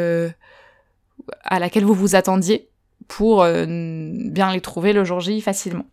à 1.43 1.59
laquelle 1.59 1.85
vous 1.85 1.93
vous 1.93 2.15
attendiez, 2.15 2.68
pour 3.09 3.41
euh, 3.41 3.65
bien 3.67 4.53
les 4.53 4.61
trouver 4.61 4.93
le 4.93 5.03
jour 5.03 5.19
J 5.19 5.41
facilement. 5.41 5.85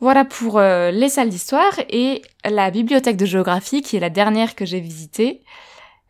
Voilà 0.00 0.26
pour 0.26 0.58
euh, 0.58 0.90
les 0.90 1.08
salles 1.08 1.30
d'histoire 1.30 1.72
et 1.88 2.20
la 2.44 2.70
bibliothèque 2.70 3.16
de 3.16 3.24
géographie 3.24 3.80
qui 3.80 3.96
est 3.96 4.00
la 4.00 4.10
dernière 4.10 4.54
que 4.54 4.66
j'ai 4.66 4.80
visitée. 4.80 5.40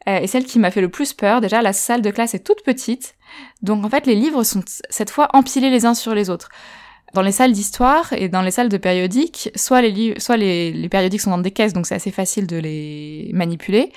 Euh, 0.08 0.18
et 0.18 0.26
celle 0.26 0.44
qui 0.44 0.58
m'a 0.58 0.70
fait 0.70 0.80
le 0.80 0.88
plus 0.88 1.12
peur, 1.12 1.40
déjà, 1.40 1.62
la 1.62 1.72
salle 1.72 2.02
de 2.02 2.10
classe 2.10 2.34
est 2.34 2.44
toute 2.44 2.64
petite. 2.64 3.14
Donc 3.62 3.84
en 3.84 3.90
fait, 3.90 4.06
les 4.06 4.16
livres 4.16 4.42
sont 4.42 4.64
cette 4.90 5.10
fois 5.10 5.28
empilés 5.34 5.70
les 5.70 5.86
uns 5.86 5.94
sur 5.94 6.14
les 6.14 6.28
autres. 6.28 6.48
Dans 7.12 7.22
les 7.22 7.30
salles 7.30 7.52
d'histoire 7.52 8.12
et 8.14 8.28
dans 8.28 8.42
les 8.42 8.50
salles 8.50 8.70
de 8.70 8.78
périodiques, 8.78 9.50
soit 9.54 9.82
les, 9.82 9.92
livres, 9.92 10.20
soit 10.20 10.36
les, 10.36 10.88
périodiques 10.88 11.20
sont 11.20 11.30
dans 11.30 11.38
des 11.38 11.52
caisses, 11.52 11.74
donc 11.74 11.86
c'est 11.86 11.94
assez 11.94 12.10
facile 12.10 12.46
de 12.46 12.56
les 12.56 13.30
manipuler. 13.32 13.92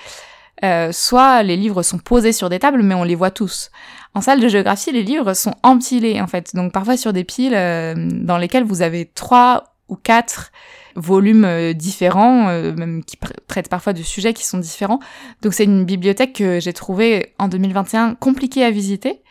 Soit 0.92 1.44
les 1.44 1.56
livres 1.56 1.82
sont 1.82 1.98
posés 1.98 2.32
sur 2.32 2.50
des 2.50 2.60
tables, 2.60 2.84
mais 2.84 2.94
on 2.94 3.04
les 3.04 3.16
voit 3.16 3.32
tous. 3.32 3.72
En 4.18 4.22
salle 4.22 4.40
de 4.40 4.48
géographie, 4.48 4.92
les 4.92 5.04
livres 5.04 5.36
sont 5.36 5.54
empilés, 5.62 6.20
en 6.20 6.26
fait, 6.26 6.56
donc 6.56 6.72
parfois 6.72 6.98
sur 6.98 7.14
des 7.14 7.24
piles 7.24 7.54
euh, 7.54 7.94
dans 7.96 8.40
lesquelles 8.40 8.64
vous 8.64 8.82
avez 8.82 9.06
trois 9.06 9.76
ou 9.90 9.96
quatre 9.96 10.52
volumes 10.96 11.46
euh, 11.46 11.74
différents, 11.74 12.50
euh, 12.50 12.74
même 12.74 13.04
qui 13.04 13.16
traitent 13.48 13.70
parfois 13.70 13.94
de 13.94 14.02
sujets 14.02 14.34
qui 14.34 14.44
sont 14.44 14.58
différents. 14.58 15.00
Donc 15.44 15.54
c'est 15.54 15.66
une 15.66 15.86
bibliothèque 15.86 16.34
que 16.34 16.60
j'ai 16.60 16.74
trouvée 16.74 17.36
en 17.38 17.48
2021 17.48 18.16
compliquée 18.16 18.64
à 18.64 18.72
visiter 18.72 19.22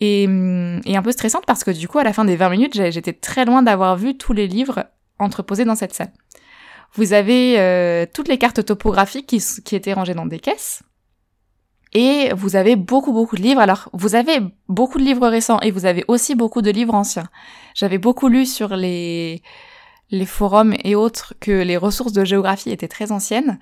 et, 0.00 0.26
hum, 0.26 0.80
et, 0.84 0.96
un 0.96 1.02
peu 1.02 1.12
stressante 1.12 1.46
parce 1.46 1.62
que 1.62 1.70
du 1.70 1.86
coup 1.86 2.00
à 2.00 2.02
la 2.02 2.12
fin 2.12 2.24
des 2.24 2.34
20 2.34 2.48
minutes 2.50 2.74
j'étais 2.90 3.12
très 3.12 3.44
loin 3.44 3.62
d'avoir 3.62 3.96
vu 3.96 4.18
tous 4.18 4.32
les 4.32 4.48
livres 4.48 4.86
entreposés 5.20 5.64
dans 5.64 5.76
cette 5.76 5.94
salle. 5.94 6.10
Vous 6.94 7.12
avez 7.12 8.08
toutes 8.12 8.26
les 8.26 8.38
cartes 8.38 8.64
topographiques 8.64 9.28
qui, 9.28 9.40
qui 9.64 9.76
étaient 9.76 9.92
rangées 9.92 10.14
dans 10.14 10.26
des 10.26 10.40
caisses. 10.40 10.82
Et 11.92 12.32
vous 12.34 12.56
avez 12.56 12.76
beaucoup 12.76 13.12
beaucoup 13.12 13.36
de 13.36 13.42
livres. 13.42 13.60
Alors, 13.60 13.88
vous 13.92 14.14
avez 14.14 14.38
beaucoup 14.68 14.98
de 14.98 15.04
livres 15.04 15.28
récents 15.28 15.58
et 15.60 15.70
vous 15.70 15.86
avez 15.86 16.04
aussi 16.08 16.34
beaucoup 16.34 16.62
de 16.62 16.70
livres 16.70 16.94
anciens. 16.94 17.28
J'avais 17.74 17.98
beaucoup 17.98 18.28
lu 18.28 18.46
sur 18.46 18.76
les 18.76 19.42
les 20.10 20.26
forums 20.26 20.74
et 20.84 20.94
autres 20.94 21.34
que 21.40 21.62
les 21.62 21.76
ressources 21.76 22.12
de 22.12 22.24
géographie 22.24 22.70
étaient 22.70 22.88
très 22.88 23.12
anciennes. 23.12 23.58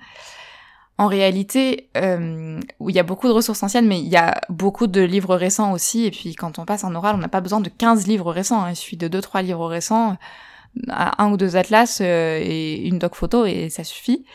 En 0.97 1.07
réalité, 1.07 1.89
euh, 1.95 2.59
il 2.85 2.95
y 2.95 2.99
a 2.99 3.03
beaucoup 3.03 3.27
de 3.27 3.31
ressources 3.31 3.63
anciennes, 3.63 3.87
mais 3.87 3.99
il 3.99 4.09
y 4.09 4.17
a 4.17 4.41
beaucoup 4.49 4.85
de 4.87 5.01
livres 5.01 5.35
récents 5.35 5.71
aussi. 5.71 6.05
Et 6.05 6.11
puis 6.11 6.35
quand 6.35 6.59
on 6.59 6.65
passe 6.65 6.83
en 6.83 6.93
oral, 6.93 7.15
on 7.15 7.19
n'a 7.19 7.29
pas 7.29 7.39
besoin 7.39 7.61
de 7.61 7.69
15 7.69 8.05
livres 8.05 8.33
récents. 8.33 8.67
Il 8.67 8.75
suffit 8.75 8.97
de 8.97 9.07
2-3 9.07 9.43
livres 9.43 9.65
récents, 9.67 10.17
un 10.89 11.31
ou 11.31 11.37
deux 11.37 11.55
atlas 11.55 11.99
euh, 12.01 12.39
et 12.41 12.85
une 12.85 12.99
doc 12.99 13.15
photo, 13.15 13.45
et 13.45 13.69
ça 13.69 13.83
suffit. 13.83 14.25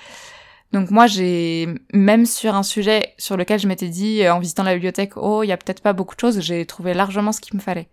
Donc 0.75 0.91
moi, 0.91 1.07
j'ai 1.07 1.69
même 1.93 2.27
sur 2.27 2.57
un 2.57 2.65
sujet 2.65 3.15
sur 3.17 3.37
lequel 3.37 3.61
je 3.61 3.69
m'étais 3.69 3.89
dit 3.89 4.23
euh, 4.23 4.35
en 4.35 4.41
visitant 4.41 4.65
la 4.65 4.75
bibliothèque, 4.75 5.17
oh, 5.17 5.45
il 5.45 5.47
y 5.47 5.53
a 5.53 5.57
peut-être 5.57 5.81
pas 5.81 5.93
beaucoup 5.93 6.17
de 6.17 6.21
choses, 6.21 6.41
j'ai 6.41 6.67
trouvé 6.67 6.95
largement 6.95 7.31
ce 7.31 7.41
qu'il 7.41 7.55
me 7.55 7.61
fallait. 7.61 7.89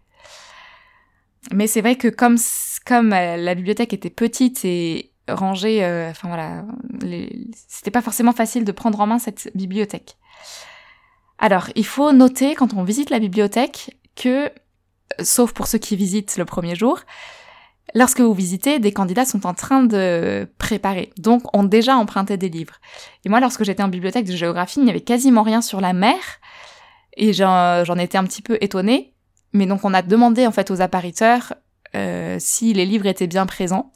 Mais 1.54 1.68
c'est 1.68 1.82
vrai 1.82 1.96
que 1.96 2.08
comme 2.08 2.38
comme 2.84 3.14
euh, 3.14 3.38
la 3.38 3.54
bibliothèque 3.54 3.94
était 3.94 4.10
petite 4.10 4.66
et 4.66 5.12
rangée, 5.30 5.86
euh, 5.86 6.10
enfin 6.10 6.28
voilà, 6.30 6.66
c'était 7.68 7.92
pas 7.92 8.02
forcément 8.02 8.34
facile 8.34 8.66
de 8.66 8.72
prendre 8.72 9.00
en 9.00 9.06
main 9.06 9.20
cette 9.20 9.52
bibliothèque. 9.54 10.18
Alors, 11.38 11.68
il 11.76 11.86
faut 11.86 12.12
noter 12.12 12.56
quand 12.56 12.74
on 12.74 12.84
visite 12.84 13.12
la 13.12 13.20
bibliothèque 13.20 13.96
que, 14.16 14.52
sauf 15.22 15.54
pour 15.54 15.68
ceux 15.68 15.78
qui 15.78 15.96
visitent 15.96 16.36
le 16.38 16.46
premier 16.46 16.74
jour, 16.74 17.02
lorsque 17.93 18.21
vous 18.21 18.33
visitez, 18.33 18.79
des 18.79 18.91
candidats 18.91 19.25
sont 19.25 19.45
en 19.45 19.53
train 19.53 19.83
de 19.83 20.48
préparer, 20.57 21.12
donc 21.17 21.55
ont 21.55 21.63
déjà 21.63 21.95
emprunté 21.95 22.38
des 22.38 22.50
livres. 22.50 22.75
Et 23.25 23.29
moi, 23.29 23.39
lorsque 23.39 23.63
j'étais 23.63 23.83
en 23.83 23.88
bibliothèque 23.88 24.25
de 24.25 24.36
géographie, 24.36 24.79
il 24.79 24.86
n'y 24.86 24.89
avait 24.89 25.01
quasiment 25.01 25.43
rien 25.43 25.62
sur 25.62 25.81
la 25.81 25.93
mer, 25.93 26.19
et 27.17 27.33
j'en 27.33 27.98
étais 27.98 28.17
un 28.17 28.24
petit 28.24 28.41
peu 28.41 28.57
étonnée. 28.62 29.13
Mais 29.53 29.65
donc 29.65 29.83
on 29.83 29.93
a 29.93 30.01
demandé 30.01 30.48
en 30.48 30.51
fait 30.51 30.71
aux 30.71 30.81
appariteurs 30.81 31.53
euh, 31.95 32.38
si 32.39 32.74
les 32.74 32.86
livres 32.86 33.05
étaient 33.05 33.27
bien 33.27 33.45
présents. 33.45 33.91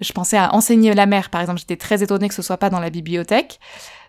Je 0.00 0.12
pensais 0.12 0.36
à 0.36 0.52
enseigner 0.52 0.92
la 0.94 1.06
mer, 1.06 1.30
par 1.30 1.40
exemple. 1.40 1.60
J'étais 1.60 1.76
très 1.76 2.02
étonnée 2.02 2.28
que 2.28 2.34
ce 2.34 2.42
soit 2.42 2.58
pas 2.58 2.70
dans 2.70 2.80
la 2.80 2.90
bibliothèque. 2.90 3.60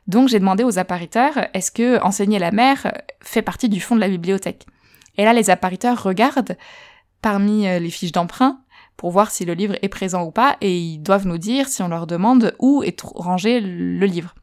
Donc 0.08 0.28
j'ai 0.30 0.40
demandé 0.40 0.64
aux 0.64 0.80
appariteurs, 0.80 1.34
est-ce 1.54 1.72
que 1.72 2.02
enseigner 2.02 2.40
la 2.40 2.52
mer 2.52 2.92
fait 3.22 3.42
partie 3.42 3.70
du 3.70 3.80
fond 3.80 3.96
de 3.96 4.02
la 4.02 4.10
bibliothèque? 4.10 4.66
Et 5.18 5.24
là, 5.24 5.34
les 5.34 5.50
appariteurs 5.50 6.02
regardent 6.02 6.58
parmi 7.22 7.68
euh, 7.68 7.80
les 7.80 7.90
fiches 7.90 8.12
d'emprunt 8.12 8.62
pour 8.98 9.12
voir 9.12 9.32
si 9.32 9.46
le 9.46 9.54
livre 9.54 9.76
est 9.82 9.90
présent 9.90 10.24
ou 10.24 10.32
pas, 10.32 10.58
et 10.60 10.78
ils 10.78 10.98
doivent 10.98 11.28
nous 11.28 11.38
dire 11.38 11.68
si 11.70 11.82
on 11.82 11.88
leur 11.88 12.08
demande 12.08 12.56
où 12.60 12.84
est 12.84 13.00
rangé 13.02 13.62
le 13.62 14.06
livre. 14.06 14.36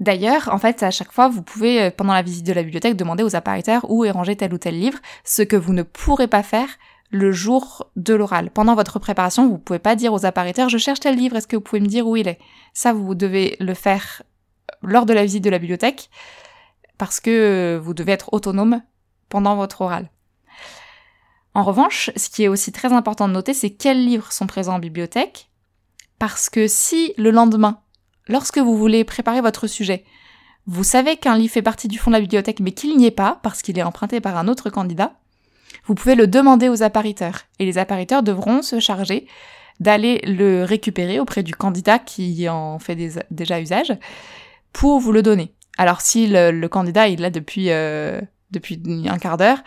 D'ailleurs, 0.00 0.48
en 0.52 0.58
fait, 0.58 0.82
à 0.82 0.90
chaque 0.90 1.12
fois, 1.12 1.28
vous 1.28 1.42
pouvez, 1.42 1.82
euh, 1.82 1.90
pendant 1.96 2.12
la 2.12 2.22
visite 2.22 2.44
de 2.44 2.52
la 2.52 2.64
bibliothèque, 2.64 2.96
demander 2.96 3.22
aux 3.22 3.36
appariteurs 3.36 3.88
où 3.88 4.04
est 4.04 4.10
rangé 4.10 4.34
tel 4.34 4.52
ou 4.52 4.58
tel 4.58 4.78
livre, 4.78 4.98
ce 5.22 5.42
que 5.42 5.54
vous 5.54 5.72
ne 5.72 5.84
pourrez 5.84 6.26
pas 6.26 6.42
faire 6.42 6.68
le 7.10 7.30
jour 7.30 7.88
de 7.94 8.14
l'oral. 8.14 8.50
Pendant 8.50 8.74
votre 8.74 8.98
préparation, 8.98 9.48
vous 9.48 9.58
pouvez 9.58 9.78
pas 9.78 9.94
dire 9.94 10.12
aux 10.12 10.26
appariteurs 10.26 10.68
je 10.70 10.78
cherche 10.78 10.98
tel 10.98 11.16
livre, 11.16 11.36
est-ce 11.36 11.46
que 11.46 11.56
vous 11.56 11.62
pouvez 11.62 11.80
me 11.80 11.86
dire 11.86 12.08
où 12.08 12.16
il 12.16 12.26
est? 12.26 12.38
Ça, 12.72 12.92
vous 12.92 13.14
devez 13.14 13.56
le 13.60 13.74
faire 13.74 14.22
lors 14.82 15.06
de 15.06 15.12
la 15.12 15.22
visite 15.22 15.44
de 15.44 15.50
la 15.50 15.58
bibliothèque 15.58 16.10
parce 16.98 17.20
que 17.20 17.78
vous 17.80 17.94
devez 17.94 18.12
être 18.12 18.32
autonome 18.32 18.82
pendant 19.28 19.54
votre 19.56 19.82
oral. 19.82 20.10
En 21.54 21.64
revanche, 21.64 22.10
ce 22.16 22.30
qui 22.30 22.44
est 22.44 22.48
aussi 22.48 22.72
très 22.72 22.92
important 22.92 23.28
de 23.28 23.34
noter, 23.34 23.52
c'est 23.54 23.70
quels 23.70 24.04
livres 24.04 24.32
sont 24.32 24.46
présents 24.46 24.74
en 24.74 24.78
bibliothèque 24.78 25.48
parce 26.18 26.48
que 26.48 26.68
si 26.68 27.14
le 27.18 27.32
lendemain, 27.32 27.80
lorsque 28.28 28.58
vous 28.58 28.78
voulez 28.78 29.02
préparer 29.02 29.40
votre 29.40 29.66
sujet, 29.66 30.04
vous 30.66 30.84
savez 30.84 31.16
qu'un 31.16 31.36
livre 31.36 31.52
fait 31.52 31.62
partie 31.62 31.88
du 31.88 31.98
fond 31.98 32.10
de 32.10 32.16
la 32.16 32.20
bibliothèque 32.20 32.60
mais 32.60 32.70
qu'il 32.70 32.96
n'y 32.96 33.06
est 33.06 33.10
pas 33.10 33.40
parce 33.42 33.60
qu'il 33.60 33.76
est 33.76 33.82
emprunté 33.82 34.20
par 34.20 34.36
un 34.36 34.46
autre 34.46 34.70
candidat, 34.70 35.14
vous 35.86 35.96
pouvez 35.96 36.14
le 36.14 36.28
demander 36.28 36.68
aux 36.68 36.84
appariteurs 36.84 37.40
et 37.58 37.64
les 37.64 37.76
appariteurs 37.76 38.22
devront 38.22 38.62
se 38.62 38.78
charger 38.78 39.26
d'aller 39.80 40.20
le 40.24 40.62
récupérer 40.62 41.18
auprès 41.18 41.42
du 41.42 41.54
candidat 41.54 41.98
qui 41.98 42.48
en 42.48 42.78
fait 42.78 42.96
déjà 43.32 43.60
usage 43.60 43.92
pour 44.72 45.00
vous 45.00 45.10
le 45.10 45.22
donner. 45.22 45.52
Alors 45.76 46.02
si 46.02 46.28
le, 46.28 46.66
candidat 46.68 47.08
il 47.08 47.20
l'a 47.20 47.30
depuis 47.30 47.70
euh, 47.70 48.20
depuis 48.52 48.80
un 49.08 49.18
quart 49.18 49.38
d'heure, 49.38 49.58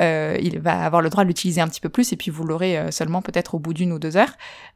euh, 0.00 0.36
il 0.42 0.58
va 0.58 0.84
avoir 0.84 1.02
le 1.02 1.10
droit 1.10 1.22
de 1.22 1.28
l'utiliser 1.28 1.60
un 1.60 1.68
petit 1.68 1.80
peu 1.80 1.88
plus 1.88 2.12
et 2.12 2.16
puis 2.16 2.30
vous 2.30 2.44
l'aurez 2.44 2.76
euh, 2.76 2.90
seulement 2.90 3.22
peut-être 3.22 3.54
au 3.54 3.58
bout 3.58 3.72
d'une 3.72 3.92
ou 3.92 3.98
deux 3.98 4.16
heures. 4.16 4.32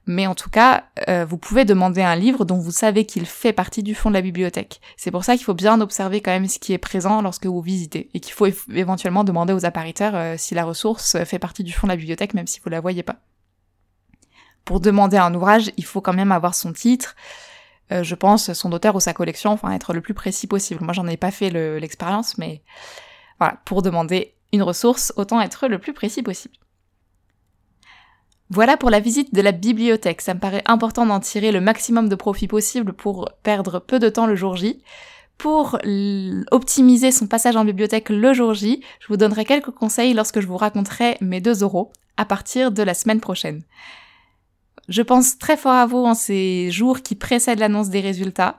Mais 0.06 0.26
en 0.26 0.34
tout 0.34 0.50
cas, 0.50 0.84
euh, 1.08 1.24
vous 1.24 1.38
pouvez 1.38 1.64
demander 1.64 2.02
un 2.02 2.14
livre 2.14 2.44
dont 2.44 2.58
vous 2.58 2.70
savez 2.70 3.04
qu'il 3.04 3.26
fait 3.26 3.52
partie 3.52 3.82
du 3.82 3.94
fond 3.94 4.10
de 4.10 4.14
la 4.14 4.20
bibliothèque. 4.20 4.80
C'est 4.96 5.10
pour 5.10 5.24
ça 5.24 5.36
qu'il 5.36 5.44
faut 5.44 5.54
bien 5.54 5.80
observer 5.80 6.20
quand 6.20 6.30
même 6.30 6.46
ce 6.46 6.58
qui 6.58 6.72
est 6.72 6.78
présent 6.78 7.20
lorsque 7.20 7.46
vous 7.46 7.60
visitez 7.60 8.10
et 8.14 8.20
qu'il 8.20 8.32
faut 8.32 8.46
éventuellement 8.72 9.24
demander 9.24 9.52
aux 9.52 9.66
appariteurs 9.66 10.38
si 10.38 10.54
la 10.54 10.64
ressource 10.64 11.22
fait 11.24 11.38
partie 11.38 11.64
du 11.64 11.72
fond 11.72 11.86
de 11.86 11.92
la 11.92 11.96
bibliothèque 11.96 12.34
même 12.34 12.46
si 12.46 12.60
vous 12.60 12.70
la 12.70 12.80
voyez 12.80 13.02
pas. 13.02 13.16
Pour 14.64 14.80
demander 14.80 15.16
un 15.16 15.34
ouvrage, 15.34 15.70
il 15.76 15.84
faut 15.84 16.00
quand 16.00 16.12
même 16.12 16.32
avoir 16.32 16.54
son 16.54 16.72
titre, 16.72 17.16
je 17.90 18.14
pense 18.14 18.52
son 18.52 18.70
auteur 18.72 18.94
ou 18.96 19.00
sa 19.00 19.14
collection, 19.14 19.52
enfin 19.52 19.72
être 19.72 19.94
le 19.94 20.00
plus 20.00 20.14
précis 20.14 20.46
possible. 20.46 20.84
Moi 20.84 20.92
j'en 20.92 21.06
ai 21.06 21.16
pas 21.16 21.30
fait 21.30 21.50
l'expérience, 21.50 22.38
mais 22.38 22.62
voilà, 23.38 23.58
pour 23.64 23.82
demander 23.82 24.34
une 24.52 24.62
ressource, 24.62 25.12
autant 25.16 25.40
être 25.40 25.68
le 25.68 25.78
plus 25.78 25.92
précis 25.92 26.22
possible. 26.22 26.54
Voilà 28.50 28.78
pour 28.78 28.88
la 28.88 29.00
visite 29.00 29.34
de 29.34 29.42
la 29.42 29.52
bibliothèque. 29.52 30.22
Ça 30.22 30.34
me 30.34 30.40
paraît 30.40 30.62
important 30.64 31.04
d'en 31.04 31.20
tirer 31.20 31.52
le 31.52 31.60
maximum 31.60 32.08
de 32.08 32.14
profit 32.14 32.48
possible 32.48 32.94
pour 32.94 33.28
perdre 33.42 33.78
peu 33.78 33.98
de 33.98 34.08
temps 34.08 34.26
le 34.26 34.36
jour 34.36 34.56
J. 34.56 34.82
Pour 35.36 35.78
optimiser 36.50 37.12
son 37.12 37.26
passage 37.26 37.56
en 37.56 37.64
bibliothèque 37.64 38.08
le 38.08 38.32
jour 38.32 38.54
J, 38.54 38.82
je 39.00 39.08
vous 39.08 39.16
donnerai 39.16 39.44
quelques 39.44 39.70
conseils 39.70 40.14
lorsque 40.14 40.40
je 40.40 40.46
vous 40.46 40.56
raconterai 40.56 41.16
mes 41.20 41.40
2 41.40 41.62
euros 41.62 41.92
à 42.16 42.24
partir 42.24 42.72
de 42.72 42.82
la 42.82 42.94
semaine 42.94 43.20
prochaine. 43.20 43.62
Je 44.88 45.02
pense 45.02 45.38
très 45.38 45.56
fort 45.56 45.72
à 45.72 45.86
vous 45.86 45.98
en 45.98 46.14
ces 46.14 46.70
jours 46.70 47.02
qui 47.02 47.14
précèdent 47.14 47.60
l'annonce 47.60 47.90
des 47.90 48.00
résultats. 48.00 48.58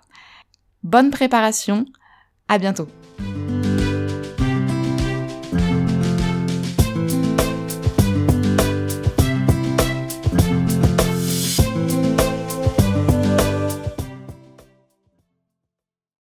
Bonne 0.84 1.10
préparation, 1.10 1.86
à 2.48 2.60
bientôt. 2.60 2.88